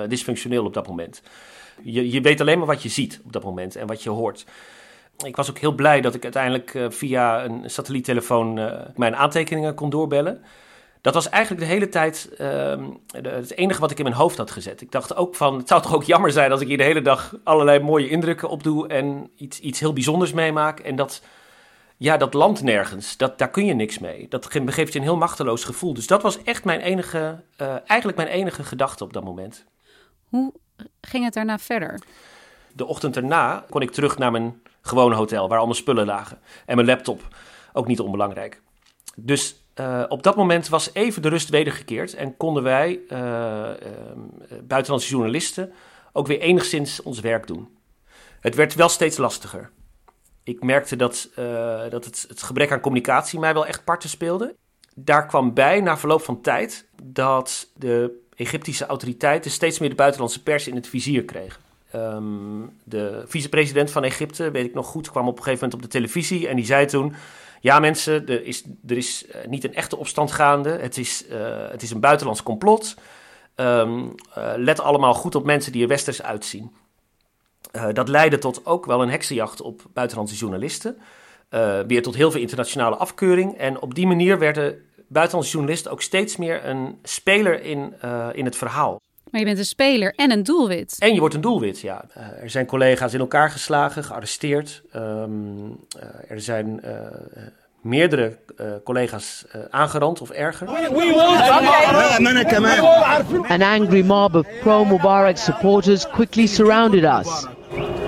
dysfunctioneel 0.08 0.66
op 0.66 0.74
dat 0.74 0.88
moment. 0.88 1.22
Je, 1.84 2.12
je 2.12 2.22
weet 2.22 2.42
alleen 2.42 2.58
maar 2.58 2.68
wat 2.68 2.84
je 2.84 2.90
ziet 2.90 3.22
op 3.26 3.34
dat 3.34 3.44
moment 3.44 3.76
en 3.76 3.88
wat 3.88 4.04
je 4.04 4.10
hoort. 4.10 4.46
Ik 5.26 5.36
was 5.36 5.50
ook 5.50 5.58
heel 5.58 5.76
blij 5.76 6.02
dat 6.02 6.16
ik 6.16 6.24
uiteindelijk 6.24 6.78
via 6.90 7.46
een 7.46 7.70
satelliettelefoon 7.70 8.54
mijn 8.96 9.16
aantekeningen 9.16 9.76
kon 9.76 9.90
doorbellen 9.90 10.44
dat 11.06 11.14
was 11.14 11.30
eigenlijk 11.30 11.66
de 11.66 11.72
hele 11.72 11.90
tijd 11.90 12.30
uh, 12.42 12.88
het 13.12 13.56
enige 13.56 13.80
wat 13.80 13.92
ik 13.92 13.98
in 13.98 14.04
mijn 14.04 14.16
hoofd 14.16 14.38
had 14.38 14.52
gezet. 14.52 14.82
Ik 14.82 14.92
dacht 14.92 15.16
ook 15.16 15.36
van, 15.36 15.58
het 15.58 15.68
zou 15.68 15.82
toch 15.82 15.96
ook 15.96 16.04
jammer 16.04 16.32
zijn 16.32 16.52
als 16.52 16.62
ik 16.62 16.68
hier 16.68 16.78
de 16.78 16.84
hele 16.84 17.02
dag 17.02 17.36
allerlei 17.44 17.80
mooie 17.80 18.10
indrukken 18.10 18.50
opdoe 18.50 18.88
en 18.88 19.32
iets, 19.36 19.60
iets 19.60 19.80
heel 19.80 19.94
bijzonders 19.94 20.34
meemaak. 20.34 20.80
En 20.80 20.96
dat, 20.96 21.22
ja, 21.98 22.18
dat 22.18 22.34
land 22.34 22.62
nergens, 22.62 23.18
dat, 23.18 23.38
daar 23.38 23.50
kun 23.50 23.66
je 23.66 23.74
niks 23.74 24.00
mee. 24.00 24.28
Dat 24.30 24.46
geeft 24.50 24.94
je 24.94 25.00
een 25.00 25.06
heel 25.06 25.18
machteloos 25.18 25.64
gevoel. 25.64 25.94
Dus 25.94 26.08
dat 26.08 26.22
was 26.22 26.44
echt 26.44 26.64
mijn 26.64 26.80
enige, 26.80 27.44
uh, 27.62 27.76
eigenlijk 27.86 28.18
mijn 28.18 28.30
enige 28.30 28.64
gedachte 28.64 29.04
op 29.04 29.14
dat 29.14 29.24
moment. 29.24 29.66
Hoe 30.30 30.54
ging 31.02 31.24
het 31.24 31.34
daarna 31.34 31.60
verder? 31.60 32.02
De 32.74 32.86
ochtend 32.86 33.16
erna 33.16 33.66
kon 33.70 33.82
ik 33.82 33.92
terug 33.92 34.18
naar 34.18 34.32
mijn 34.32 34.62
gewone 34.82 35.16
hotel, 35.16 35.48
waar 35.48 35.60
al 35.60 35.66
mijn 35.66 35.78
spullen 35.78 36.06
lagen. 36.06 36.40
En 36.66 36.76
mijn 36.76 36.88
laptop, 36.88 37.22
ook 37.74 37.88
niet 37.88 38.00
onbelangrijk. 38.00 38.62
Dus 39.16 39.65
uh, 39.80 40.04
op 40.08 40.24
dat 40.24 40.36
moment 40.36 40.68
was 40.68 40.90
even 40.94 41.22
de 41.22 41.30
rust 41.30 41.50
wedergekeerd 41.50 42.14
en 42.14 42.38
konden 42.38 42.64
wij, 42.64 43.00
uh, 43.10 43.20
uh, 43.20 43.70
buitenlandse 44.64 45.10
journalisten, 45.10 45.74
ook 46.12 46.28
weer 46.28 46.40
enigszins 46.40 47.02
ons 47.02 47.20
werk 47.20 47.48
doen. 47.48 47.78
Het 48.40 48.56
werd 48.56 48.76
wel 48.76 48.90
steeds 48.90 49.18
lastiger. 49.18 49.70
Ik 50.44 50.64
merkte 50.64 50.96
dat, 50.96 51.30
dat 51.90 52.06
het, 52.06 52.26
het, 52.28 52.44
gebrek 52.44 52.72
aan 52.72 52.80
communicatie 52.80 53.40
mij 53.40 53.54
wel 53.54 53.66
echt 53.66 53.84
parten 53.84 54.10
speelde. 54.10 54.56
Daar 54.96 55.26
kwam 55.26 55.54
bij, 55.54 55.82
na 55.82 55.98
verloop 55.98 56.22
van 56.22 56.42
tijd, 56.42 56.86
dat 57.04 57.68
de 57.74 58.24
Egyptische 58.36 58.86
autoriteiten 58.86 59.52
steeds 59.52 59.80
meer 59.80 59.90
de 59.90 59.96
buitenlandse 59.96 60.44
pers 60.44 60.68
in 60.68 60.76
het 60.76 60.88
vizier 60.88 61.24
kregen. 61.24 61.62
Um, 61.96 62.78
de 62.84 63.24
vicepresident 63.26 63.92
van 63.92 64.04
Egypte, 64.04 64.52
weet 64.52 64.66
ik 64.66 64.74
nog 64.74 64.88
goed, 64.88 65.12
kwam 65.12 65.28
op 65.28 65.38
een 65.38 65.44
gegeven 65.44 65.64
moment 65.64 65.74
op 65.74 65.92
de 65.92 65.98
televisie 65.98 66.48
en 66.48 66.56
die 66.56 66.66
zei 66.66 66.86
toen 66.86 67.16
ja 67.66 67.80
mensen, 67.80 68.28
er 68.28 68.44
is, 68.46 68.64
er 68.88 68.98
is 68.98 69.26
eh, 69.26 69.48
niet 69.48 69.64
een 69.64 69.74
echte 69.74 69.98
opstand 69.98 70.32
gaande. 70.32 70.70
Het 70.70 70.98
is, 70.98 71.26
uh, 71.32 71.70
het 71.70 71.82
is 71.82 71.92
een 71.92 72.00
buitenlands 72.00 72.44
complot. 72.44 72.96
Um, 73.56 74.16
uh, 74.38 74.54
let 74.56 74.80
allemaal 74.80 75.14
goed 75.14 75.36
op 75.36 75.46
mensen 75.46 75.72
die 75.72 75.82
er 75.82 75.88
westers 75.88 76.22
uitzien. 76.22 76.76
Dat 77.94 78.08
leidde 78.08 78.38
tot 78.38 78.66
ook 78.66 78.86
wel 78.86 79.02
een 79.02 79.10
heksenjacht 79.10 79.62
op 79.62 79.82
buitenlandse 79.94 80.36
journalisten. 80.36 80.98
weer 81.88 82.02
tot 82.02 82.16
heel 82.16 82.32
veel 82.32 82.42
internationale 82.42 82.96
afkeuring. 82.96 83.58
En 83.58 83.82
op 83.82 83.96
die 83.96 84.08
manier 84.08 84.40
werden 84.40 84.86
buitenlandse 85.08 85.52
journalisten 85.52 85.92
ook 85.92 86.02
steeds 86.02 86.38
meer 86.38 86.66
een 86.66 87.00
speler 87.04 87.62
in, 87.62 87.94
in 88.34 88.46
het 88.46 88.56
verhaal. 88.56 89.02
Maar 89.36 89.44
je 89.44 89.50
bent 89.50 89.62
een 89.64 89.70
speler 89.70 90.14
en 90.16 90.32
een 90.32 90.44
doelwit. 90.44 90.96
En 91.00 91.14
je 91.14 91.20
wordt 91.20 91.36
een 91.36 91.42
doelwit, 91.42 91.80
ja. 91.80 92.06
Uh, 92.18 92.44
er 92.44 92.50
zijn 92.50 92.66
collega's 92.66 93.14
in 93.14 93.20
elkaar 93.20 93.52
geslagen, 93.52 94.04
gearresteerd. 94.04 94.82
Um, 94.96 95.68
uh, 95.70 96.04
er 96.28 96.42
zijn 96.42 96.82
uh, 96.86 96.92
meerdere 97.82 98.38
uh, 98.62 98.68
collega's 98.84 99.46
uh, 99.56 99.62
aangerand 99.70 100.22
of 100.22 100.30
erger. 100.30 100.68
An 103.48 103.62
angry 103.62 104.06
mob 104.06 104.36
of 104.36 104.48
pro-Mubarak 104.62 105.38
supporters 105.38 106.10
quickly 106.10 106.46
surrounded 106.46 107.04
us. 107.04 107.46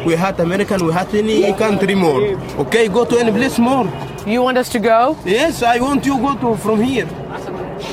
We 0.05 0.17
had 0.17 0.39
American, 0.39 0.86
we 0.86 0.93
had 0.93 1.07
any 1.13 1.53
country 1.53 1.93
more. 1.93 2.38
Okay, 2.57 2.89
go 2.89 3.05
to 3.05 3.17
any 3.17 3.31
place 3.31 3.62
more. 3.62 3.89
You 4.25 4.43
want 4.43 4.57
us 4.57 4.69
to 4.69 4.79
go? 4.79 5.15
Yes, 5.24 5.62
I 5.62 5.79
want 5.79 6.05
you 6.05 6.19
go 6.19 6.36
to 6.38 6.55
from 6.55 6.81
here. 6.81 7.07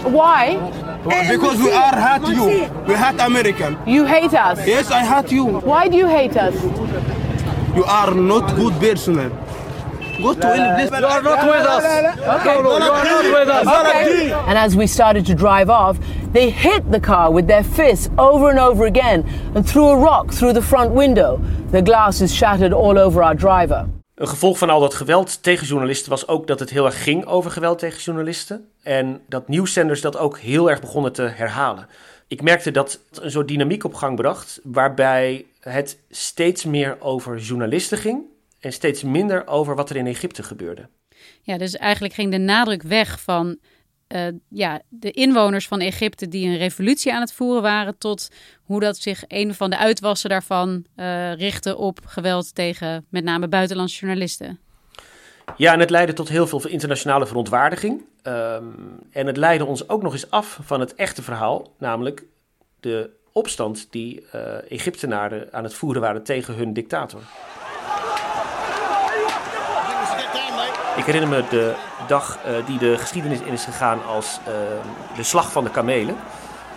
Why? 0.02 0.56
Uh, 0.56 1.30
because 1.30 1.58
we 1.58 1.70
are 1.72 1.94
hate 1.94 2.36
you. 2.36 2.46
We 2.86 2.94
hate 2.94 3.20
American. 3.20 3.78
You 3.86 4.04
hate 4.04 4.34
us? 4.34 4.66
Yes, 4.66 4.90
I 4.90 5.04
hate 5.04 5.32
you. 5.32 5.44
Why 5.44 5.88
do 5.88 5.96
you 5.96 6.06
hate 6.06 6.36
us? 6.36 6.54
You 7.76 7.84
are 7.84 8.14
not 8.14 8.54
good 8.56 8.74
person. 8.80 9.16
Go 10.22 10.32
to 10.32 10.46
any 10.46 10.88
place. 10.88 11.00
You 11.00 11.06
are 11.06 11.22
not 11.22 11.46
with 11.46 11.66
us. 11.66 11.84
Okay. 12.40 12.58
You 12.58 12.68
are 12.68 12.78
not 12.78 13.24
with 13.24 13.48
us. 13.48 13.66
Okay. 13.66 14.32
And 14.32 14.56
as 14.56 14.76
we 14.76 14.86
started 14.86 15.26
to 15.26 15.34
drive 15.34 15.68
off, 15.68 15.98
they 16.32 16.50
hit 16.50 16.90
the 16.90 17.00
car 17.00 17.30
with 17.30 17.46
their 17.46 17.64
fists 17.64 18.08
over 18.16 18.48
and 18.50 18.58
over 18.58 18.86
again 18.86 19.24
and 19.54 19.68
threw 19.68 19.88
a 19.88 19.96
rock 19.98 20.32
through 20.32 20.52
the 20.52 20.62
front 20.62 20.92
window. 20.92 21.38
The 21.70 21.82
glass 21.82 22.20
is 22.20 22.32
shattered 22.32 22.72
all 22.72 22.98
over 22.98 23.22
our 23.22 23.34
driver. 23.34 23.88
Een 24.14 24.28
gevolg 24.28 24.58
van 24.58 24.70
al 24.70 24.80
dat 24.80 24.94
geweld 24.94 25.42
tegen 25.42 25.66
journalisten 25.66 26.10
was 26.10 26.28
ook 26.28 26.46
dat 26.46 26.60
het 26.60 26.70
heel 26.70 26.84
erg 26.84 27.02
ging 27.02 27.24
over 27.24 27.50
geweld 27.50 27.78
tegen 27.78 28.00
journalisten. 28.00 28.68
En 28.82 29.20
dat 29.28 29.48
nieuwszenders 29.48 30.00
dat 30.00 30.16
ook 30.16 30.38
heel 30.38 30.70
erg 30.70 30.80
begonnen 30.80 31.12
te 31.12 31.22
herhalen. 31.22 31.88
Ik 32.28 32.42
merkte 32.42 32.70
dat 32.70 33.00
het 33.10 33.22
een 33.22 33.30
soort 33.30 33.48
dynamiek 33.48 33.84
op 33.84 33.94
gang 33.94 34.16
bracht, 34.16 34.60
waarbij 34.62 35.46
het 35.60 35.98
steeds 36.10 36.64
meer 36.64 37.00
over 37.00 37.38
journalisten 37.38 37.98
ging 37.98 38.22
en 38.60 38.72
steeds 38.72 39.02
minder 39.02 39.46
over 39.46 39.74
wat 39.74 39.90
er 39.90 39.96
in 39.96 40.06
Egypte 40.06 40.42
gebeurde. 40.42 40.88
Ja, 41.42 41.58
dus 41.58 41.76
eigenlijk 41.76 42.14
ging 42.14 42.30
de 42.30 42.38
nadruk 42.38 42.82
weg 42.82 43.20
van 43.20 43.58
uh, 44.08 44.26
ja, 44.48 44.80
de 44.88 45.10
inwoners 45.10 45.68
van 45.68 45.80
Egypte 45.80 46.28
die 46.28 46.48
een 46.48 46.56
revolutie 46.56 47.14
aan 47.14 47.20
het 47.20 47.32
voeren 47.32 47.62
waren, 47.62 47.98
tot 47.98 48.28
hoe 48.62 48.80
dat 48.80 48.96
zich 48.96 49.24
een 49.28 49.54
van 49.54 49.70
de 49.70 49.78
uitwassen 49.78 50.30
daarvan 50.30 50.84
uh, 50.96 51.34
richtte 51.34 51.76
op 51.76 51.98
geweld 52.06 52.54
tegen 52.54 53.06
met 53.08 53.24
name 53.24 53.48
buitenlandse 53.48 54.00
journalisten. 54.00 54.58
Ja, 55.56 55.72
en 55.72 55.80
het 55.80 55.90
leidde 55.90 56.12
tot 56.12 56.28
heel 56.28 56.46
veel 56.46 56.66
internationale 56.66 57.26
verontwaardiging. 57.26 58.04
Um, 58.22 58.98
en 59.10 59.26
het 59.26 59.36
leidde 59.36 59.64
ons 59.64 59.88
ook 59.88 60.02
nog 60.02 60.12
eens 60.12 60.30
af 60.30 60.58
van 60.62 60.80
het 60.80 60.94
echte 60.94 61.22
verhaal, 61.22 61.72
namelijk 61.78 62.24
de 62.80 63.10
opstand 63.32 63.86
die 63.90 64.26
uh, 64.34 64.70
Egyptenaren 64.70 65.52
aan 65.52 65.64
het 65.64 65.74
voeren 65.74 66.02
waren 66.02 66.22
tegen 66.22 66.54
hun 66.54 66.72
dictator. 66.72 67.20
Ik 70.96 71.04
herinner 71.04 71.28
me 71.28 71.44
de 71.50 71.74
dag 72.06 72.38
uh, 72.46 72.66
die 72.66 72.78
de 72.78 72.98
geschiedenis 72.98 73.40
in 73.40 73.52
is 73.52 73.64
gegaan 73.64 73.98
als 74.06 74.38
uh, 74.48 74.54
de 75.16 75.22
slag 75.22 75.52
van 75.52 75.64
de 75.64 75.70
kamelen. 75.70 76.16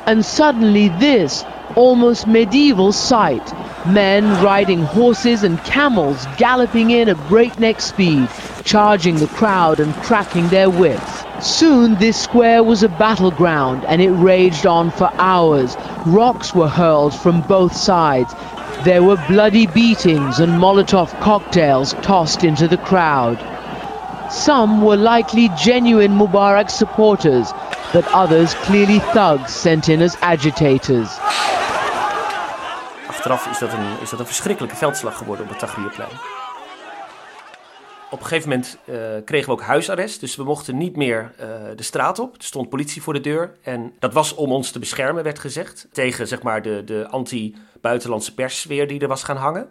And 0.03 0.25
suddenly 0.25 0.91
this 0.99 1.43
almost 1.75 2.25
medieval 2.25 2.91
sight. 2.91 3.53
Men 3.85 4.39
riding 4.41 4.85
horses 4.85 5.43
and 5.43 5.61
camels 5.61 6.25
galloping 6.37 6.91
in 6.91 7.09
at 7.09 7.27
breakneck 7.27 7.79
speed, 7.79 8.27
charging 8.63 9.17
the 9.17 9.27
crowd 9.35 9.79
and 9.79 10.01
cracking 10.01 10.49
their 10.49 10.69
whips. 10.69 11.25
Soon 11.39 11.95
this 11.97 12.21
square 12.21 12.63
was 12.63 12.83
a 12.83 12.89
battleground 12.89 13.85
and 13.85 14.01
it 14.01 14.11
raged 14.11 14.65
on 14.65 14.91
for 14.91 15.11
hours. 15.17 15.77
Rocks 16.05 16.53
were 16.53 16.69
hurled 16.69 17.13
from 17.13 17.41
both 17.41 17.75
sides. 17.75 18.33
There 18.83 19.03
were 19.03 19.23
bloody 19.27 19.67
beatings 19.67 20.39
and 20.39 20.59
Molotov 20.59 21.11
cocktails 21.19 21.93
tossed 22.01 22.43
into 22.43 22.67
the 22.67 22.77
crowd. 22.77 23.56
Some 24.29 24.85
were 24.85 24.97
likely 24.97 25.49
genuine 25.55 26.15
Mubarak 26.15 26.69
supporters, 26.69 27.51
but 27.93 28.05
others 28.13 28.53
clearly 28.53 28.99
thugs 28.99 29.61
sent 29.61 29.87
in 29.87 30.01
as 30.01 30.19
agitators. 30.19 31.17
Achteraf 33.07 33.47
is 33.47 33.59
dat 33.59 33.73
een, 33.73 33.99
is 34.01 34.09
dat 34.09 34.19
een 34.19 34.25
verschrikkelijke 34.25 34.75
veldslag 34.75 35.17
geworden 35.17 35.45
op 35.45 35.51
het 35.51 35.59
Tahrirplein. 35.59 36.09
Op 38.09 38.19
een 38.19 38.25
gegeven 38.25 38.49
moment 38.49 38.77
uh, 38.85 38.95
kregen 39.25 39.47
we 39.47 39.51
ook 39.51 39.61
huisarrest, 39.61 40.19
dus 40.19 40.35
we 40.35 40.43
mochten 40.43 40.77
niet 40.77 40.95
meer 40.95 41.31
uh, 41.39 41.45
de 41.75 41.83
straat 41.83 42.19
op. 42.19 42.35
Er 42.35 42.43
stond 42.43 42.69
politie 42.69 43.01
voor 43.01 43.13
de 43.13 43.19
deur 43.19 43.53
en 43.63 43.93
dat 43.99 44.13
was 44.13 44.35
om 44.35 44.51
ons 44.51 44.71
te 44.71 44.79
beschermen, 44.79 45.23
werd 45.23 45.39
gezegd. 45.39 45.87
Tegen 45.91 46.27
zeg 46.27 46.41
maar, 46.41 46.61
de, 46.61 46.83
de 46.85 47.07
anti-buitenlandse 47.09 48.33
perssfeer 48.33 48.87
die 48.87 48.99
er 48.99 49.07
was 49.07 49.23
gaan 49.23 49.37
hangen. 49.37 49.69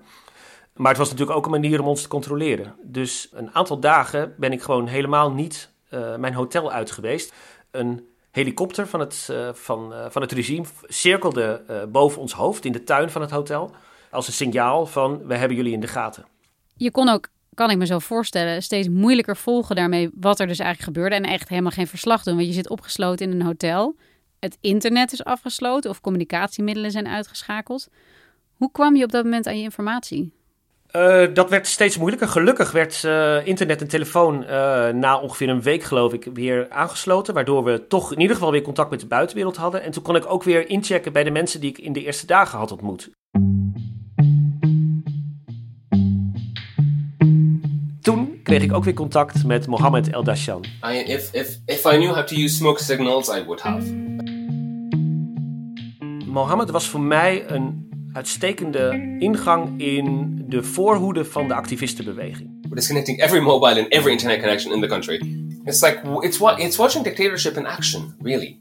Maar 0.77 0.89
het 0.89 0.99
was 0.99 1.11
natuurlijk 1.11 1.37
ook 1.37 1.45
een 1.45 1.51
manier 1.51 1.81
om 1.81 1.87
ons 1.87 2.03
te 2.03 2.09
controleren. 2.09 2.75
Dus 2.83 3.29
een 3.33 3.55
aantal 3.55 3.81
dagen 3.81 4.35
ben 4.37 4.53
ik 4.53 4.63
gewoon 4.63 4.87
helemaal 4.87 5.33
niet 5.33 5.73
uh, 5.91 6.17
mijn 6.17 6.35
hotel 6.35 6.73
uit 6.73 6.91
geweest. 6.91 7.35
Een 7.71 8.07
helikopter 8.31 8.87
van 8.87 9.01
het, 9.01 9.29
uh, 9.31 9.49
van, 9.53 9.93
uh, 9.93 10.07
van 10.09 10.23
het 10.23 10.33
regime 10.33 10.65
cirkelde 10.83 11.63
boven 11.93 12.21
ons 12.21 12.33
hoofd 12.33 12.65
in 12.65 12.73
de 12.73 12.85
tuin 12.85 13.11
van 13.11 13.21
het 13.21 13.31
hotel. 13.31 13.75
Als 14.11 14.27
een 14.27 14.33
signaal 14.33 14.87
van 14.87 15.27
we 15.27 15.35
hebben 15.35 15.57
jullie 15.57 15.73
in 15.73 15.81
de 15.81 15.87
gaten. 15.87 16.25
Je 16.77 16.91
kon 16.91 17.09
ook, 17.09 17.29
kan 17.55 17.71
ik 17.71 17.77
me 17.77 17.87
zo 17.87 17.99
voorstellen, 17.99 18.63
steeds 18.63 18.89
moeilijker 18.89 19.37
volgen 19.37 19.77
daarmee 19.77 20.11
wat 20.15 20.41
er 20.41 20.47
dus 20.47 20.59
eigenlijk 20.59 20.97
gebeurde. 20.97 21.17
En 21.17 21.33
echt 21.33 21.49
helemaal 21.49 21.71
geen 21.71 21.87
verslag 21.87 22.23
doen. 22.23 22.35
Want 22.35 22.47
je 22.47 22.53
zit 22.53 22.69
opgesloten 22.69 23.31
in 23.31 23.41
een 23.41 23.47
hotel. 23.47 23.97
Het 24.39 24.59
internet 24.61 25.13
is 25.13 25.25
afgesloten 25.25 25.91
of 25.91 26.01
communicatiemiddelen 26.01 26.91
zijn 26.91 27.09
uitgeschakeld. 27.09 27.89
Hoe 28.53 28.71
kwam 28.73 28.97
je 28.97 29.05
op 29.05 29.11
dat 29.11 29.25
moment 29.25 29.47
aan 29.47 29.57
je 29.57 29.63
informatie? 29.63 30.36
Uh, 30.97 31.35
dat 31.35 31.51
werd 31.51 31.67
steeds 31.67 31.99
moeilijker. 31.99 32.29
Gelukkig 32.29 32.71
werd 32.73 33.03
uh, 33.07 33.47
internet 33.47 33.81
en 33.81 33.89
telefoon 33.89 34.43
uh, 34.43 34.49
na 34.89 35.19
ongeveer 35.19 35.49
een 35.49 35.63
week, 35.63 35.83
geloof 35.83 36.13
ik, 36.13 36.29
weer 36.35 36.67
aangesloten. 36.71 37.35
Waardoor 37.35 37.65
we 37.65 37.87
toch 37.87 38.13
in 38.13 38.21
ieder 38.21 38.37
geval 38.37 38.51
weer 38.51 38.63
contact 38.63 38.91
met 38.91 39.01
de 39.01 39.07
buitenwereld 39.07 39.57
hadden. 39.57 39.83
En 39.83 39.91
toen 39.91 40.03
kon 40.03 40.17
ik 40.17 40.31
ook 40.31 40.43
weer 40.43 40.69
inchecken 40.69 41.13
bij 41.13 41.25
de 41.25 41.31
mensen 41.31 41.61
die 41.61 41.71
ik 41.71 41.79
in 41.79 41.93
de 41.93 42.05
eerste 42.05 42.27
dagen 42.27 42.59
had 42.59 42.73
ontmoet. 42.73 43.11
Toen 48.01 48.41
kreeg 48.43 48.63
ik 48.63 48.73
ook 48.73 48.85
weer 48.85 48.95
contact 48.95 49.45
met 49.45 49.67
Mohammed 49.67 50.11
El 50.11 50.25
Dashan. 50.25 50.65
If, 51.07 51.33
if, 51.33 51.59
if 51.67 51.85
I 51.85 51.97
knew 51.97 52.15
how 52.15 52.27
to 52.27 52.37
use 52.37 52.57
smoke 52.57 52.83
signals, 52.83 53.29
I 53.29 53.45
would 53.45 53.61
have. 53.61 53.95
Mohammed 56.27 56.71
was 56.71 56.89
voor 56.89 57.01
mij 57.01 57.51
een 57.51 57.86
uitstekende 58.17 59.17
ingang 59.19 59.81
in 59.81 60.37
de 60.49 60.63
voorhoede 60.63 61.25
van 61.25 61.49
de 61.49 61.55
activistenbeweging. 61.55 62.59
We're 62.63 62.75
disconnecting 62.75 63.23
every 63.23 63.41
mobile 63.41 63.81
and 63.81 63.93
every 63.93 64.13
internet 64.13 64.41
connection 64.41 64.75
in 64.75 64.81
the 64.81 64.87
country. 64.87 65.47
It's 65.65 65.81
like 65.81 66.01
it's 66.21 66.39
what 66.39 66.59
it's 66.59 66.77
watching 66.77 67.05
dictatorship 67.05 67.57
in 67.57 67.67
action, 67.67 68.15
really. 68.23 68.59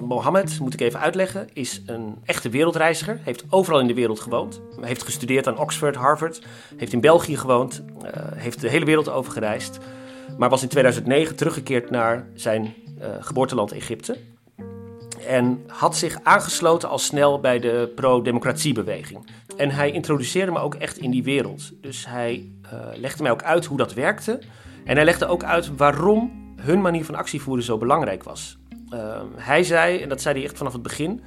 Mohammed, 0.00 0.60
moet 0.60 0.74
ik 0.74 0.80
even 0.80 1.00
uitleggen, 1.00 1.48
is 1.52 1.82
een 1.86 2.18
echte 2.24 2.48
wereldreiziger. 2.48 3.20
Heeft 3.22 3.44
overal 3.50 3.80
in 3.80 3.86
de 3.86 3.94
wereld 3.94 4.20
gewoond. 4.20 4.60
Heeft 4.80 5.02
gestudeerd 5.02 5.46
aan 5.46 5.58
Oxford, 5.58 5.96
Harvard. 5.96 6.42
Heeft 6.76 6.92
in 6.92 7.00
België 7.00 7.36
gewoond. 7.36 7.82
Uh, 8.02 8.10
heeft 8.34 8.60
de 8.60 8.68
hele 8.68 8.84
wereld 8.84 9.08
over 9.08 9.32
gereisd. 9.32 9.78
Maar 10.38 10.48
was 10.48 10.62
in 10.62 10.68
2009 10.68 11.36
teruggekeerd 11.36 11.90
naar 11.90 12.28
zijn 12.34 12.74
uh, 12.98 13.06
geboorteland 13.20 13.72
Egypte. 13.72 14.18
En 15.26 15.64
had 15.66 15.96
zich 15.96 16.18
aangesloten 16.22 16.88
al 16.88 16.98
snel 16.98 17.40
bij 17.40 17.58
de 17.58 17.92
pro-democratiebeweging. 17.94 19.26
En 19.56 19.70
hij 19.70 19.90
introduceerde 19.90 20.52
me 20.52 20.58
ook 20.58 20.74
echt 20.74 20.98
in 20.98 21.10
die 21.10 21.22
wereld. 21.22 21.72
Dus 21.80 22.06
hij 22.06 22.52
uh, 22.64 22.70
legde 22.94 23.22
mij 23.22 23.32
ook 23.32 23.42
uit 23.42 23.64
hoe 23.64 23.78
dat 23.78 23.94
werkte. 23.94 24.38
En 24.84 24.96
hij 24.96 25.04
legde 25.04 25.26
ook 25.26 25.44
uit 25.44 25.76
waarom 25.76 26.32
hun 26.60 26.80
manier 26.80 27.04
van 27.04 27.14
actie 27.14 27.40
voeren 27.40 27.64
zo 27.64 27.78
belangrijk 27.78 28.22
was. 28.22 28.58
Uh, 28.90 29.20
hij 29.36 29.62
zei, 29.62 29.98
en 29.98 30.08
dat 30.08 30.22
zei 30.22 30.34
hij 30.34 30.44
echt 30.44 30.56
vanaf 30.56 30.72
het 30.72 30.82
begin. 30.82 31.20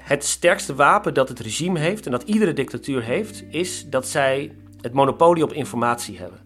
Het 0.00 0.24
sterkste 0.24 0.74
wapen 0.74 1.14
dat 1.14 1.28
het 1.28 1.40
regime 1.40 1.78
heeft 1.78 2.06
en 2.06 2.10
dat 2.10 2.22
iedere 2.22 2.52
dictatuur 2.52 3.02
heeft, 3.02 3.44
is 3.48 3.88
dat 3.90 4.08
zij 4.08 4.54
het 4.80 4.92
monopolie 4.92 5.42
op 5.44 5.52
informatie 5.52 6.18
hebben. 6.18 6.38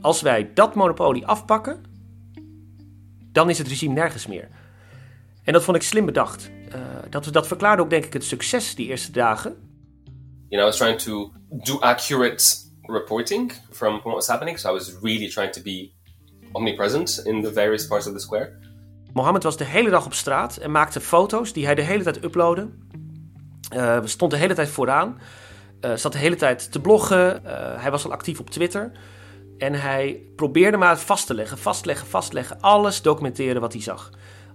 Als 0.00 0.22
wij 0.22 0.50
dat 0.54 0.74
monopolie 0.74 1.26
afpakken, 1.26 1.82
dan 3.32 3.50
is 3.50 3.58
het 3.58 3.68
regime 3.68 3.94
nergens 3.94 4.26
meer. 4.26 4.48
En 5.44 5.52
dat 5.52 5.64
vond 5.64 5.76
ik 5.76 5.82
slim 5.82 6.06
bedacht. 6.06 6.50
Uh, 6.68 6.80
dat, 7.10 7.32
dat 7.32 7.46
verklaarde 7.46 7.82
ook 7.82 7.90
denk 7.90 8.04
ik 8.04 8.12
het 8.12 8.24
succes 8.24 8.74
die 8.74 8.88
eerste 8.88 9.12
dagen. 9.12 9.50
You 10.48 10.62
know, 10.62 10.62
I 10.62 10.64
was 10.64 10.76
trying 10.76 10.98
to 10.98 11.32
do 11.64 11.78
accurate 11.78 12.44
reporting 12.82 13.52
from 13.70 14.00
what 14.02 14.14
was 14.14 14.26
happening. 14.26 14.58
So 14.58 14.70
I 14.70 14.72
was 14.72 14.92
really 15.02 15.28
trying 15.28 15.52
to 15.52 15.62
be 15.62 15.92
omnipresent 16.52 17.20
in 17.24 17.42
the 17.42 17.52
various 17.52 17.86
parts 17.86 18.06
of 18.06 18.12
the 18.12 18.20
square. 18.20 18.52
Mohammed 19.12 19.42
was 19.42 19.56
de 19.56 19.64
hele 19.64 19.90
dag 19.90 20.04
op 20.04 20.14
straat 20.14 20.56
en 20.56 20.70
maakte 20.70 21.00
foto's 21.00 21.52
die 21.52 21.64
hij 21.64 21.74
de 21.74 21.82
hele 21.82 22.02
tijd 22.02 22.24
uploadde. 22.24 22.68
Uh, 23.74 23.98
stond 24.04 24.30
de 24.30 24.36
hele 24.36 24.54
tijd 24.54 24.68
vooraan. 24.68 25.20
Uh, 25.80 25.94
zat 25.94 26.12
de 26.12 26.18
hele 26.18 26.36
tijd 26.36 26.72
te 26.72 26.80
bloggen. 26.80 27.42
hij 27.78 27.90
was 27.90 28.04
al 28.04 28.12
actief 28.12 28.40
op 28.40 28.50
Twitter. 28.50 28.92
En 29.58 29.74
hij 29.74 30.22
probeerde 30.36 30.76
maar 30.76 30.98
vast 30.98 31.26
te 31.26 31.34
leggen, 31.34 31.58
vastleggen, 31.58 32.06
vastleggen. 32.06 32.60
Alles 32.60 33.02
documenteren 33.02 33.60
wat 33.60 33.72
hij 33.72 33.82
zag. 33.82 34.10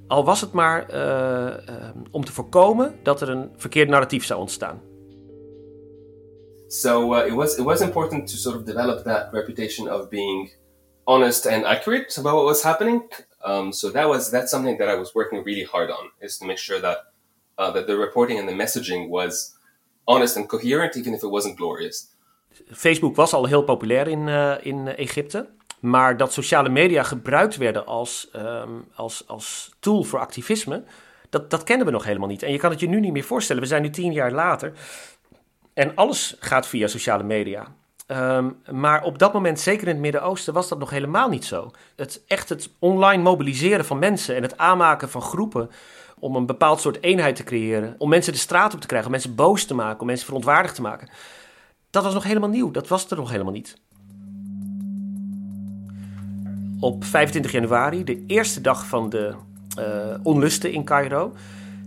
Al 0.07 0.23
was 0.23 0.41
het 0.41 0.51
maar 0.51 0.93
uh, 0.93 0.99
uh, 1.69 1.89
om 2.11 2.25
te 2.25 2.31
voorkomen 2.31 2.99
dat 3.03 3.21
er 3.21 3.29
een 3.29 3.51
verkeerd 3.55 3.89
narratief 3.89 4.25
zou 4.25 4.39
ontstaan. 4.39 4.81
So 6.67 7.15
uh, 7.15 7.27
it 7.27 7.33
was 7.33 7.57
it 7.57 7.63
was 7.63 7.81
important 7.81 8.27
to 8.27 8.35
sort 8.37 8.55
of 8.55 8.63
develop 8.63 9.03
that 9.03 9.27
reputation 9.31 9.91
of 9.93 10.09
being 10.09 10.51
honest 11.03 11.45
and 11.45 11.63
accurate 11.63 12.19
about 12.19 12.33
what 12.33 12.45
was 12.45 12.61
happening. 12.61 13.03
Um, 13.45 13.71
so 13.71 13.91
that 13.91 14.07
was 14.07 14.29
that's 14.29 14.49
something 14.49 14.77
that 14.77 14.89
I 14.89 14.97
was 14.97 15.13
working 15.13 15.43
really 15.45 15.65
hard 15.65 15.89
on 15.89 16.11
is 16.19 16.37
to 16.37 16.45
make 16.45 16.57
sure 16.57 16.79
that 16.81 16.97
uh, 17.57 17.71
that 17.71 17.85
the 17.85 17.95
reporting 17.95 18.39
and 18.39 18.47
the 18.47 18.55
messaging 18.55 19.09
was 19.09 19.57
honest 20.03 20.37
and 20.37 20.47
coherent, 20.47 20.95
even 20.95 21.13
if 21.13 21.23
it 21.23 21.29
wasn't 21.29 21.57
glorious. 21.57 22.15
Facebook 22.73 23.15
was 23.15 23.33
al 23.33 23.45
heel 23.45 23.63
populair 23.63 24.07
in, 24.07 24.29
uh, 24.29 24.59
in 24.63 24.87
Egypte. 24.97 25.47
Maar 25.89 26.17
dat 26.17 26.33
sociale 26.33 26.69
media 26.69 27.03
gebruikt 27.03 27.57
werden 27.57 27.85
als, 27.85 28.29
um, 28.35 28.85
als, 28.95 29.23
als 29.27 29.71
tool 29.79 30.03
voor 30.03 30.19
activisme, 30.19 30.83
dat, 31.29 31.49
dat 31.49 31.63
kennen 31.63 31.85
we 31.85 31.91
nog 31.91 32.03
helemaal 32.03 32.27
niet. 32.27 32.43
En 32.43 32.51
je 32.51 32.57
kan 32.57 32.71
het 32.71 32.79
je 32.79 32.89
nu 32.89 32.99
niet 32.99 33.11
meer 33.11 33.23
voorstellen. 33.23 33.61
We 33.61 33.67
zijn 33.67 33.81
nu 33.81 33.89
tien 33.89 34.13
jaar 34.13 34.31
later 34.31 34.73
en 35.73 35.95
alles 35.95 36.35
gaat 36.39 36.67
via 36.67 36.87
sociale 36.87 37.23
media. 37.23 37.67
Um, 38.07 38.57
maar 38.71 39.03
op 39.03 39.19
dat 39.19 39.33
moment, 39.33 39.59
zeker 39.59 39.87
in 39.87 39.93
het 39.93 40.01
Midden-Oosten, 40.01 40.53
was 40.53 40.67
dat 40.67 40.79
nog 40.79 40.89
helemaal 40.89 41.29
niet 41.29 41.45
zo. 41.45 41.71
Het, 41.95 42.23
echt 42.27 42.49
het 42.49 42.69
online 42.79 43.23
mobiliseren 43.23 43.85
van 43.85 43.99
mensen 43.99 44.35
en 44.35 44.41
het 44.41 44.57
aanmaken 44.57 45.09
van 45.09 45.21
groepen 45.21 45.69
om 46.19 46.35
een 46.35 46.45
bepaald 46.45 46.81
soort 46.81 47.03
eenheid 47.03 47.35
te 47.35 47.43
creëren, 47.43 47.95
om 47.97 48.09
mensen 48.09 48.33
de 48.33 48.39
straat 48.39 48.73
op 48.73 48.81
te 48.81 48.87
krijgen, 48.87 49.07
om 49.07 49.13
mensen 49.13 49.35
boos 49.35 49.65
te 49.65 49.73
maken, 49.73 49.99
om 49.99 50.05
mensen 50.05 50.25
verontwaardigd 50.25 50.75
te 50.75 50.81
maken. 50.81 51.09
Dat 51.89 52.03
was 52.03 52.13
nog 52.13 52.23
helemaal 52.23 52.49
nieuw, 52.49 52.71
dat 52.71 52.87
was 52.87 53.09
er 53.09 53.17
nog 53.17 53.31
helemaal 53.31 53.53
niet. 53.53 53.77
Op 56.79 57.03
25 57.03 57.51
januari, 57.51 58.03
de 58.03 58.23
eerste 58.27 58.61
dag 58.61 58.87
van 58.87 59.09
de 59.09 59.33
uh, 59.79 59.85
onlusten 60.23 60.71
in 60.71 60.83
Cairo, 60.83 61.33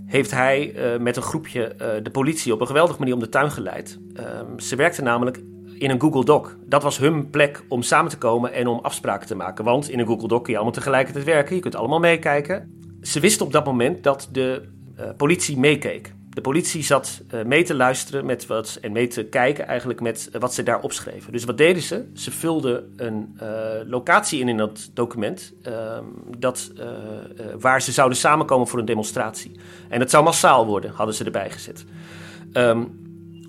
heeft 0.06 0.30
hij 0.30 0.74
uh, 0.74 1.00
met 1.00 1.16
een 1.16 1.22
groepje 1.22 1.74
uh, 1.80 1.86
de 2.02 2.10
politie 2.10 2.52
op 2.52 2.60
een 2.60 2.66
geweldige 2.66 2.98
manier 2.98 3.14
om 3.14 3.20
de 3.20 3.28
tuin 3.28 3.50
geleid. 3.50 3.98
Ehm, 4.14 4.58
ze 4.58 4.76
werkten 4.76 5.04
namelijk 5.04 5.40
in 5.78 5.90
een 5.90 6.00
Google 6.00 6.24
Doc. 6.24 6.48
Dat 6.66 6.82
was 6.82 6.98
hun 6.98 7.30
plek 7.30 7.64
om 7.68 7.82
samen 7.82 8.10
te 8.10 8.18
komen 8.18 8.52
en 8.52 8.66
om 8.66 8.78
afspraken 8.78 9.26
te 9.26 9.34
maken. 9.34 9.64
Want 9.64 9.90
in 9.90 9.98
een 9.98 10.06
Google 10.06 10.28
Doc 10.28 10.42
kun 10.42 10.50
je 10.50 10.58
allemaal 10.58 10.78
tegelijkertijd 10.78 11.24
werken. 11.24 11.54
Je 11.54 11.62
kunt 11.62 11.76
allemaal 11.76 11.98
meekijken. 11.98 12.80
Ze 13.02 13.20
wisten 13.20 13.46
op 13.46 13.52
dat 13.52 13.64
moment 13.64 14.02
dat 14.02 14.28
de 14.32 14.68
politie 15.16 15.58
meekeek. 15.58 16.12
De 16.32 16.40
politie 16.40 16.82
zat 16.82 17.20
uh, 17.34 17.42
mee 17.44 17.64
te 17.64 17.74
luisteren 17.74 18.26
met 18.26 18.46
wat, 18.46 18.78
en 18.80 18.92
mee 18.92 19.06
te 19.06 19.24
kijken 19.24 19.66
eigenlijk 19.66 20.00
met 20.00 20.30
wat 20.38 20.54
ze 20.54 20.62
daar 20.62 20.80
opschreven. 20.80 21.32
Dus 21.32 21.44
wat 21.44 21.58
deden 21.58 21.82
ze? 21.82 22.04
Ze 22.14 22.30
vulden 22.30 22.92
een 22.96 23.38
uh, 23.42 23.48
locatie 23.86 24.40
in 24.40 24.48
in 24.48 24.56
dat 24.56 24.90
document 24.94 25.52
ehm, 25.62 26.04
dat, 26.38 26.72
waar 27.58 27.82
ze 27.82 27.92
zouden 27.92 28.18
samenkomen 28.18 28.68
voor 28.68 28.78
een 28.78 28.84
demonstratie. 28.84 29.52
En 29.88 29.98
dat 29.98 30.10
zou 30.10 30.24
massaal 30.24 30.66
worden, 30.66 30.90
hadden 30.90 31.14
ze 31.14 31.24
erbij 31.24 31.50
gezet. 31.50 31.84
Um, 32.52 33.00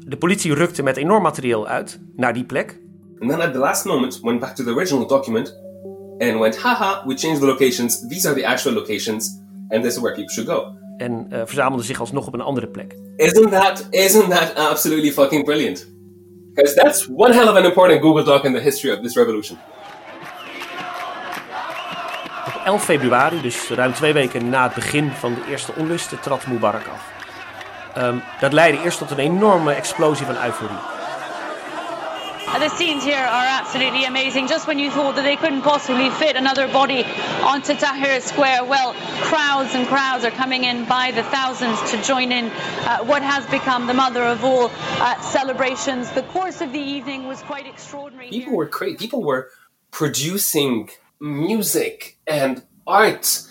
de 0.06 0.18
politie 0.18 0.54
rukte 0.54 0.84
met 0.84 0.98
enorm 0.98 1.24
materieel 1.24 1.68
uit 1.68 2.00
naar 2.16 2.34
die 2.34 2.44
plek. 2.44 2.80
And 3.20 3.30
then 3.30 3.42
at 3.42 3.54
the 3.54 3.60
last 3.60 3.86
moment 3.86 4.20
went 4.22 4.40
back 4.40 4.56
to 4.56 4.64
the 4.64 4.72
original 4.72 5.08
document 5.08 5.60
and 6.20 6.40
went, 6.40 6.58
haha, 6.58 7.04
we 7.06 7.16
changed 7.16 7.40
the 7.40 7.46
locations. 7.46 8.08
These 8.08 8.28
are 8.28 8.36
the 8.36 8.48
actual 8.48 8.74
locations 8.74 9.40
and 9.70 9.84
this 9.84 9.96
is 9.96 10.02
where 10.02 10.16
people 10.16 10.34
should 10.34 10.50
go. 10.50 10.81
En 11.02 11.28
uh, 11.32 11.42
verzamelden 11.46 11.86
zich 11.86 12.00
alsnog 12.00 12.28
op 12.28 12.34
een 12.34 12.42
andere 12.42 12.68
plek. 12.68 12.96
Isn't 13.16 13.52
that, 13.52 13.88
isn't 13.90 14.30
that 14.30 14.56
absolutely 14.56 15.12
fucking 15.12 15.44
brilliant? 15.44 15.88
Because 16.54 16.76
that's 16.76 17.08
one 17.16 17.34
hell 17.34 17.48
of 17.48 17.56
an 17.56 17.66
important 17.66 18.02
Google 18.02 18.24
Doc 18.24 18.44
in 18.44 18.54
the 18.54 18.60
history 18.60 18.94
of 18.94 19.00
this 19.02 19.16
revolution. 19.16 19.58
Op 22.48 22.62
11 22.66 22.84
februari, 22.84 23.42
dus 23.42 23.70
ruim 23.70 23.94
twee 23.94 24.14
weken 24.14 24.50
na 24.50 24.64
het 24.64 24.74
begin 24.74 25.12
van 25.12 25.34
de 25.34 25.42
eerste 25.50 25.74
onlusten, 25.78 26.20
trad 26.20 26.48
Mubarak 26.48 26.86
af. 26.94 27.12
Um, 28.04 28.22
dat 28.40 28.54
leidde 28.54 28.84
eerst 28.84 28.98
tot 28.98 29.12
een 29.12 29.20
enorme 29.20 29.74
explosie 29.74 30.26
van 30.26 30.36
euforie. 30.46 31.01
The 32.46 32.70
scenes 32.70 33.04
here 33.04 33.18
are 33.18 33.46
absolutely 33.46 34.06
amazing. 34.06 34.48
Just 34.48 34.68
when 34.68 34.78
you 34.78 34.92
thought 34.92 35.16
that 35.16 35.24
they 35.24 35.36
couldn't 35.36 35.62
possibly 35.62 36.10
fit 36.12 36.36
another 36.36 36.68
body 36.68 37.04
onto 37.44 37.74
Tahrir 37.74 38.22
Square, 38.22 38.66
well, 38.66 38.94
crowds 39.24 39.74
and 39.74 39.88
crowds 39.88 40.26
are 40.26 40.32
coming 40.32 40.66
in 40.66 40.86
by 40.86 41.12
the 41.12 41.24
thousands 41.24 41.80
to 41.92 42.02
join 42.04 42.32
in 42.32 42.46
uh, 42.46 43.04
what 43.06 43.22
has 43.24 43.46
become 43.48 43.88
the 43.88 43.94
mother 43.94 44.24
of 44.24 44.44
all 44.44 44.70
uh, 44.74 45.20
celebrations. 45.22 46.12
The 46.12 46.24
course 46.24 46.62
of 46.62 46.72
the 46.72 46.80
evening 46.80 47.26
was 47.26 47.42
quite 47.42 47.66
extraordinary. 47.66 48.30
People 48.30 48.52
here. 48.52 48.58
were 48.58 48.66
great. 48.66 49.00
People 49.00 49.24
were 49.24 49.50
producing 49.92 50.90
music 51.20 52.20
and 52.28 52.64
art. 52.86 53.48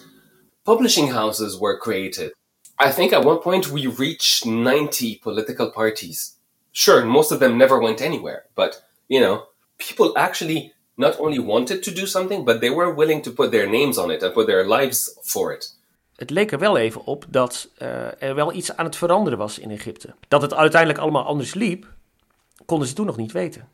Publishing 0.64 1.08
houses 1.08 1.58
were 1.58 1.78
created. 1.78 2.32
I 2.78 2.92
think 2.92 3.12
at 3.12 3.24
one 3.24 3.38
point 3.38 3.70
we 3.70 3.86
reached 3.86 4.46
90 4.46 5.16
political 5.16 5.70
parties. 5.70 6.36
Sure, 6.72 7.04
most 7.04 7.32
of 7.32 7.40
them 7.40 7.58
never 7.58 7.80
went 7.80 8.00
anywhere, 8.00 8.44
but 8.54 8.82
you 9.10 9.20
know, 9.24 9.40
people 9.76 10.14
actually 10.14 10.72
not 10.94 11.18
only 11.18 11.40
wanted 11.40 11.82
to 11.82 11.92
do 11.92 12.06
something, 12.06 12.44
but 12.44 12.60
they 12.60 12.70
were 12.70 12.94
willing 12.94 13.22
to 13.22 13.32
put 13.32 13.50
their 13.50 13.68
names 13.68 13.98
on 13.98 14.10
it 14.10 14.22
and 14.22 14.32
put 14.32 14.46
their 14.46 14.68
lives 14.68 15.18
for 15.22 15.52
it. 15.52 15.78
Het 16.16 16.30
leek 16.30 16.52
er 16.52 16.58
wel 16.58 16.76
even 16.76 17.04
op 17.04 17.24
dat 17.28 17.68
uh, 17.78 18.22
er 18.22 18.34
wel 18.34 18.52
iets 18.52 18.76
aan 18.76 18.84
het 18.84 18.96
veranderen 18.96 19.38
was 19.38 19.58
in 19.58 19.70
Egypte. 19.70 20.14
Dat 20.28 20.42
het 20.42 20.54
uiteindelijk 20.54 21.00
allemaal 21.00 21.24
anders 21.24 21.54
liep, 21.54 21.86
konden 22.64 22.88
ze 22.88 22.94
toen 22.94 23.06
nog 23.06 23.16
niet 23.16 23.32
weten. 23.32 23.68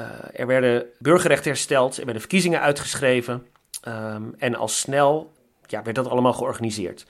Uh, 0.00 0.06
er 0.32 0.46
werden 0.46 0.86
burgerrechten 0.98 1.50
hersteld, 1.50 1.96
er 1.96 2.04
werden 2.04 2.22
verkiezingen 2.22 2.60
uitgeschreven 2.60 3.46
um, 3.88 4.34
en 4.38 4.54
al 4.54 4.68
snel 4.68 5.32
ja, 5.66 5.82
werd 5.82 5.96
dat 5.96 6.08
allemaal 6.08 6.32
georganiseerd. 6.32 7.06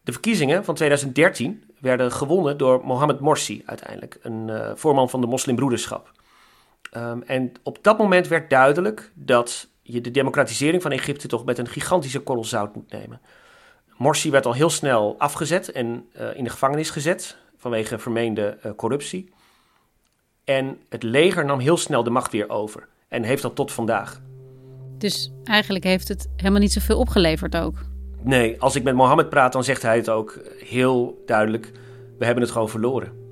De 0.00 0.12
verkiezingen 0.12 0.64
van 0.64 0.74
2013 0.74 1.64
werden 1.80 2.12
gewonnen 2.12 2.56
door 2.56 2.80
Mohamed 2.84 3.20
Morsi 3.20 3.62
uiteindelijk, 3.66 4.18
een 4.22 4.48
uh, 4.48 4.70
voorman 4.74 5.10
van 5.10 5.20
de 5.20 5.26
moslimbroederschap. 5.26 6.12
Um, 6.96 7.22
en 7.22 7.52
op 7.62 7.78
dat 7.82 7.98
moment 7.98 8.28
werd 8.28 8.50
duidelijk 8.50 9.10
dat 9.14 9.68
je 9.82 10.00
de 10.00 10.10
democratisering 10.10 10.82
van 10.82 10.90
Egypte 10.90 11.28
toch 11.28 11.44
met 11.44 11.58
een 11.58 11.68
gigantische 11.68 12.20
korrel 12.20 12.44
zout 12.44 12.74
moet 12.74 12.90
nemen. 12.90 13.20
Morsi 13.96 14.30
werd 14.30 14.46
al 14.46 14.52
heel 14.52 14.70
snel 14.70 15.14
afgezet 15.18 15.72
en 15.72 16.08
uh, 16.20 16.36
in 16.36 16.44
de 16.44 16.50
gevangenis 16.50 16.90
gezet 16.90 17.36
vanwege 17.56 17.98
vermeende 17.98 18.58
uh, 18.66 18.72
corruptie. 18.76 19.32
En 20.44 20.78
het 20.88 21.02
leger 21.02 21.44
nam 21.44 21.58
heel 21.58 21.76
snel 21.76 22.02
de 22.02 22.10
macht 22.10 22.32
weer 22.32 22.50
over 22.50 22.88
en 23.08 23.22
heeft 23.22 23.42
dat 23.42 23.54
tot 23.54 23.72
vandaag. 23.72 24.20
Dus 24.98 25.32
eigenlijk 25.44 25.84
heeft 25.84 26.08
het 26.08 26.28
helemaal 26.36 26.60
niet 26.60 26.72
zoveel 26.72 26.98
opgeleverd 26.98 27.56
ook. 27.56 27.74
Nee, 28.22 28.60
als 28.60 28.74
ik 28.74 28.82
met 28.82 28.94
Mohammed 28.94 29.28
praat, 29.28 29.52
dan 29.52 29.64
zegt 29.64 29.82
hij 29.82 29.96
het 29.96 30.08
ook 30.08 30.40
heel 30.58 31.22
duidelijk. 31.26 31.72
We 32.18 32.24
hebben 32.24 32.42
het 32.42 32.52
gewoon 32.52 32.68
verloren. 32.68 33.23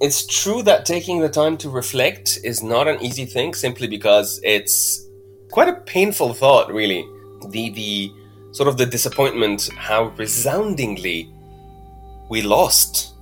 It's 0.00 0.24
true 0.26 0.62
that 0.62 0.84
taking 0.84 1.20
the 1.20 1.28
time 1.28 1.56
to 1.56 1.70
reflect 1.70 2.38
is 2.42 2.60
not 2.60 2.86
an 2.86 3.00
easy 3.00 3.26
thing, 3.26 3.54
simply 3.54 3.88
because 3.88 4.38
it's 4.42 5.08
quite 5.50 5.68
a 5.68 5.80
painful 5.84 6.34
thought, 6.34 6.72
really. 6.72 7.04
The 7.50 7.72
the 7.72 8.12
sort 8.50 8.68
of 8.68 8.76
the 8.76 8.88
disappointment, 8.88 9.68
how 9.74 10.12
resoundingly 10.16 11.28
we 12.28 12.42
lost. 12.42 13.16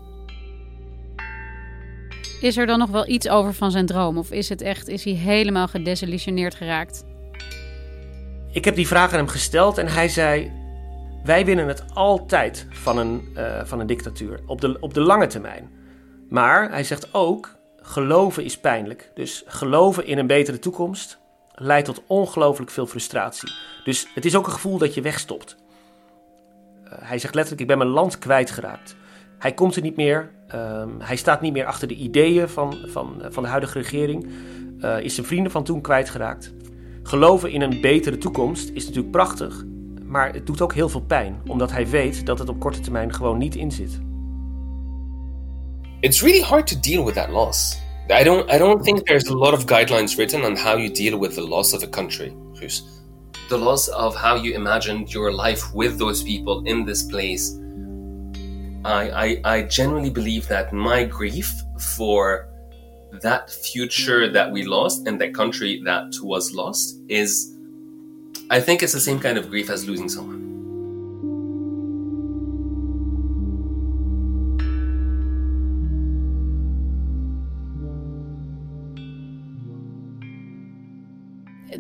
Is 2.41 2.57
er 2.57 2.67
dan 2.67 2.79
nog 2.79 2.91
wel 2.91 3.09
iets 3.09 3.29
over 3.29 3.55
van 3.55 3.71
zijn 3.71 3.87
droom? 3.87 4.19
Of 4.19 4.31
is 4.31 4.49
het 4.49 4.61
echt, 4.61 4.89
is 4.89 5.05
hij 5.05 5.13
helemaal 5.13 5.69
gedesillusioneerd 5.69 6.55
geraakt? 6.55 7.05
Ik 8.53 8.65
heb 8.65 8.75
die 8.75 8.87
vraag 8.87 9.11
aan 9.11 9.19
hem 9.19 9.29
gesteld 9.29 9.79
en 9.79 9.89
hij 9.89 10.09
zei: 10.09 10.53
Wij 11.25 11.45
winnen 11.45 11.69
het 11.69 11.85
altijd 11.95 12.67
van 12.71 12.99
een, 12.99 13.29
uh, 13.37 13.65
van 13.65 13.81
een 13.81 13.87
dictatuur, 13.87 14.41
op 14.47 14.61
de, 14.61 14.77
op 14.81 14.95
de 14.95 15.01
lange 15.01 15.27
termijn. 15.27 15.71
Maar 16.29 16.71
hij 16.71 16.85
zegt 16.85 17.15
ook: 17.15 17.55
geloven 17.81 18.45
is 18.45 18.59
pijnlijk. 18.59 19.11
Dus 19.15 19.45
geloven 19.47 20.07
in 20.07 20.19
een 20.19 20.27
betere 20.27 20.59
toekomst 20.59 21.19
leidt 21.55 21.87
tot 21.87 22.03
ongelooflijk 22.07 22.71
veel 22.71 22.87
frustratie. 22.87 23.53
Dus 23.85 24.09
het 24.15 24.25
is 24.25 24.37
ook 24.37 24.47
een 24.47 24.53
gevoel 24.53 24.79
dat 24.79 24.95
je 24.95 25.01
wegstopt. 25.01 25.57
Uh, 26.85 26.93
hij 26.93 27.19
zegt 27.19 27.35
letterlijk: 27.35 27.63
Ik 27.63 27.69
ben 27.69 27.79
mijn 27.79 27.91
land 27.91 28.19
kwijtgeraakt. 28.19 28.97
Hij 29.39 29.53
komt 29.53 29.77
er 29.77 29.83
niet 29.83 29.97
meer. 29.97 30.31
Um, 30.55 31.01
hij 31.01 31.17
staat 31.17 31.41
niet 31.41 31.53
meer 31.53 31.67
achter 31.67 31.89
de 31.89 31.95
ideeën 31.95 32.49
van, 32.49 32.77
van, 32.87 33.23
van 33.29 33.43
de 33.43 33.49
huidige 33.49 33.79
regering. 33.79 34.27
Uh, 34.81 35.01
is 35.01 35.15
zijn 35.15 35.27
vrienden 35.27 35.53
van 35.53 35.65
toen 35.65 35.81
kwijtgeraakt. 35.81 36.55
Geloven 37.03 37.51
in 37.51 37.61
een 37.61 37.81
betere 37.81 38.19
toekomst 38.19 38.71
is 38.73 38.85
natuurlijk 38.85 39.11
prachtig, 39.11 39.65
maar 40.03 40.33
het 40.33 40.47
doet 40.47 40.61
ook 40.61 40.73
heel 40.73 40.89
veel 40.89 41.01
pijn, 41.01 41.41
omdat 41.47 41.71
hij 41.71 41.89
weet 41.89 42.27
dat 42.27 42.39
het 42.39 42.49
op 42.49 42.61
korte 42.61 42.81
termijn 42.81 43.15
gewoon 43.15 43.39
niet 43.39 43.55
in 43.55 43.73
zit. 43.73 44.01
It's 46.07 46.23
really 46.23 46.41
hard 46.41 46.69
to 46.69 46.77
deal 46.77 47.03
with 47.03 47.17
that 47.17 47.33
loss. 47.33 47.81
I 48.11 48.23
don't 48.23 48.49
I 48.49 48.59
don't 48.59 48.81
think 48.85 49.09
there's 49.09 49.27
a 49.27 49.37
lot 49.37 49.55
of 49.55 49.67
guidelines 49.67 50.17
written 50.17 50.45
on 50.45 50.55
how 50.55 50.77
you 50.77 50.89
deal 50.89 51.19
with 51.19 51.35
the 51.35 51.43
loss 51.43 51.73
of 51.73 51.83
a 51.83 51.89
country. 51.89 52.33
The 53.49 53.59
loss 53.59 53.89
of 53.89 54.15
how 54.15 54.37
you 54.37 54.55
imagined 54.55 55.13
your 55.13 55.33
life 55.33 55.75
with 55.75 55.99
those 55.99 56.23
people 56.23 56.63
in 56.65 56.85
this 56.85 57.03
place. 57.03 57.59
I, 58.85 59.03
I, 59.25 59.41
I 59.57 59.63
genuinely 59.63 60.11
believe 60.11 60.47
that 60.47 60.73
my 60.73 61.03
grief 61.03 61.53
for 61.97 62.51
that 63.21 63.51
future 63.51 64.31
that 64.31 64.53
we 64.53 64.63
lost 64.63 65.09
and 65.09 65.21
that 65.21 65.35
country 65.35 65.83
that 65.87 66.15
was 66.23 66.55
lost 66.55 67.01
is 67.09 67.57
I 68.49 68.61
think 68.61 68.85
it's 68.85 68.93
the 68.93 69.01
same 69.01 69.19
kind 69.19 69.39
of 69.39 69.51
grief 69.51 69.71
as 69.71 69.89
losing 69.89 70.09
someone. 70.09 70.46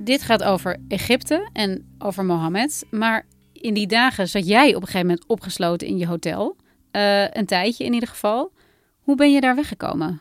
Dit 0.06 0.22
gaat 0.22 0.42
over 0.42 0.76
Egypte 0.88 1.48
en 1.52 1.96
over 1.98 2.24
Mohammed. 2.24 2.86
Maar 2.90 3.26
in 3.52 3.74
die 3.74 3.86
dagen 3.86 4.28
zat 4.28 4.46
jij 4.46 4.68
op 4.68 4.80
een 4.80 4.86
gegeven 4.86 5.06
moment 5.06 5.26
opgesloten 5.26 5.86
in 5.86 5.98
je 5.98 6.06
hotel. 6.06 6.56
Uh, 6.92 7.22
een 7.30 7.46
tijdje 7.46 7.84
in 7.84 7.92
ieder 7.92 8.08
geval. 8.08 8.52
Hoe 9.00 9.16
ben 9.16 9.32
je 9.32 9.40
daar 9.40 9.54
weggekomen? 9.54 10.20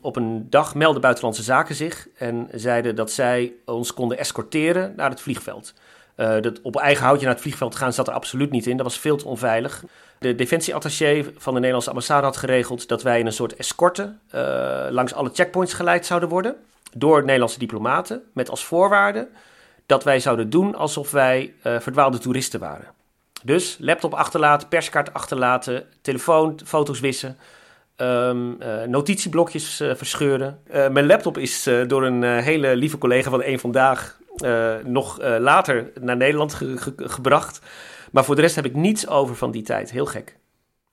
Op 0.00 0.16
een 0.16 0.46
dag 0.50 0.74
meldden 0.74 1.02
Buitenlandse 1.02 1.42
Zaken 1.42 1.74
zich 1.74 2.08
en 2.18 2.48
zeiden 2.52 2.96
dat 2.96 3.12
zij 3.12 3.52
ons 3.64 3.94
konden 3.94 4.18
escorteren 4.18 4.92
naar 4.96 5.10
het 5.10 5.20
vliegveld. 5.20 5.74
Uh, 6.16 6.40
dat 6.40 6.60
op 6.62 6.76
eigen 6.76 7.04
houtje 7.04 7.24
naar 7.24 7.34
het 7.34 7.42
vliegveld 7.42 7.74
gaan 7.74 7.92
zat 7.92 8.08
er 8.08 8.14
absoluut 8.14 8.50
niet 8.50 8.66
in. 8.66 8.76
Dat 8.76 8.86
was 8.86 8.98
veel 8.98 9.16
te 9.16 9.26
onveilig. 9.26 9.84
De 10.18 10.34
defensieattaché 10.34 11.24
van 11.36 11.52
de 11.52 11.58
Nederlandse 11.58 11.90
ambassade 11.90 12.26
had 12.26 12.36
geregeld 12.36 12.88
dat 12.88 13.02
wij 13.02 13.18
in 13.18 13.26
een 13.26 13.32
soort 13.32 13.56
escorte 13.56 14.14
uh, 14.34 14.86
langs 14.90 15.14
alle 15.14 15.30
checkpoints 15.32 15.72
geleid 15.72 16.06
zouden 16.06 16.28
worden. 16.28 16.56
Door 16.96 17.24
Nederlandse 17.24 17.58
diplomaten. 17.58 18.22
Met 18.34 18.50
als 18.50 18.64
voorwaarde 18.64 19.28
dat 19.86 20.04
wij 20.04 20.20
zouden 20.20 20.50
doen 20.50 20.74
alsof 20.74 21.10
wij 21.10 21.54
uh, 21.66 21.80
verdwaalde 21.80 22.18
toeristen 22.18 22.60
waren. 22.60 22.86
Dus 23.42 23.76
laptop 23.80 24.14
achterlaten, 24.14 24.68
perskaart 24.68 25.12
achterlaten, 25.12 25.86
telefoon, 26.00 26.60
foto's 26.64 27.00
wissen. 27.00 27.36
Um, 27.96 28.62
uh, 28.62 28.82
notitieblokjes 28.82 29.80
uh, 29.80 29.94
verscheuren. 29.94 30.62
mijn 30.70 31.06
laptop 31.06 31.38
is 31.38 31.70
door 31.86 32.04
een 32.04 32.22
hele 32.22 32.76
lieve 32.76 32.98
collega 32.98 33.30
van 33.30 33.42
Eén 33.42 33.58
Vandaag 33.58 34.18
nog 34.84 35.22
later 35.22 35.90
naar 36.00 36.16
Nederland 36.16 36.54
ge 36.54 36.76
ge 36.76 36.94
gebracht. 36.96 37.60
Maar 38.12 38.24
voor 38.24 38.34
de 38.34 38.40
rest 38.40 38.54
heb 38.54 38.64
ik 38.64 38.74
niets 38.74 39.08
over 39.08 39.36
van 39.36 39.50
die 39.50 39.62
tijd. 39.62 39.90
Heel 39.90 40.06
gek. 40.06 40.36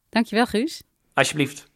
Dankjewel, 0.10 0.46
Guus. 0.46 0.82
Alsjeblieft. 1.14 1.68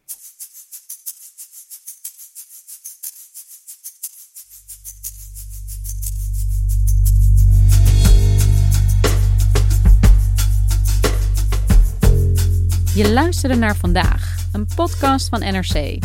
Je 13.00 13.12
luisterde 13.12 13.56
naar 13.56 13.76
vandaag, 13.76 14.36
een 14.52 14.68
podcast 14.74 15.28
van 15.28 15.40
NRC. 15.40 15.98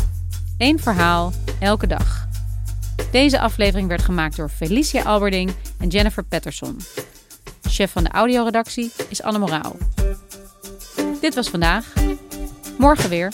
Eén 0.58 0.80
verhaal, 0.80 1.34
elke 1.60 1.88
dag. 1.88 2.28
Deze 3.12 3.40
aflevering 3.40 3.88
werd 3.88 4.02
gemaakt 4.02 4.36
door 4.36 4.50
Felicia 4.50 5.04
Alberding 5.04 5.54
en 5.80 5.88
Jennifer 5.88 6.24
Patterson. 6.24 6.80
Chef 7.62 7.92
van 7.92 8.04
de 8.04 8.10
audioredactie 8.10 8.92
is 9.10 9.22
Anne 9.22 9.40
Moraal. 9.40 9.76
Dit 11.22 11.36
was 11.36 11.50
vandaag. 11.50 11.94
Morgen 12.78 13.10
weer. 13.10 13.34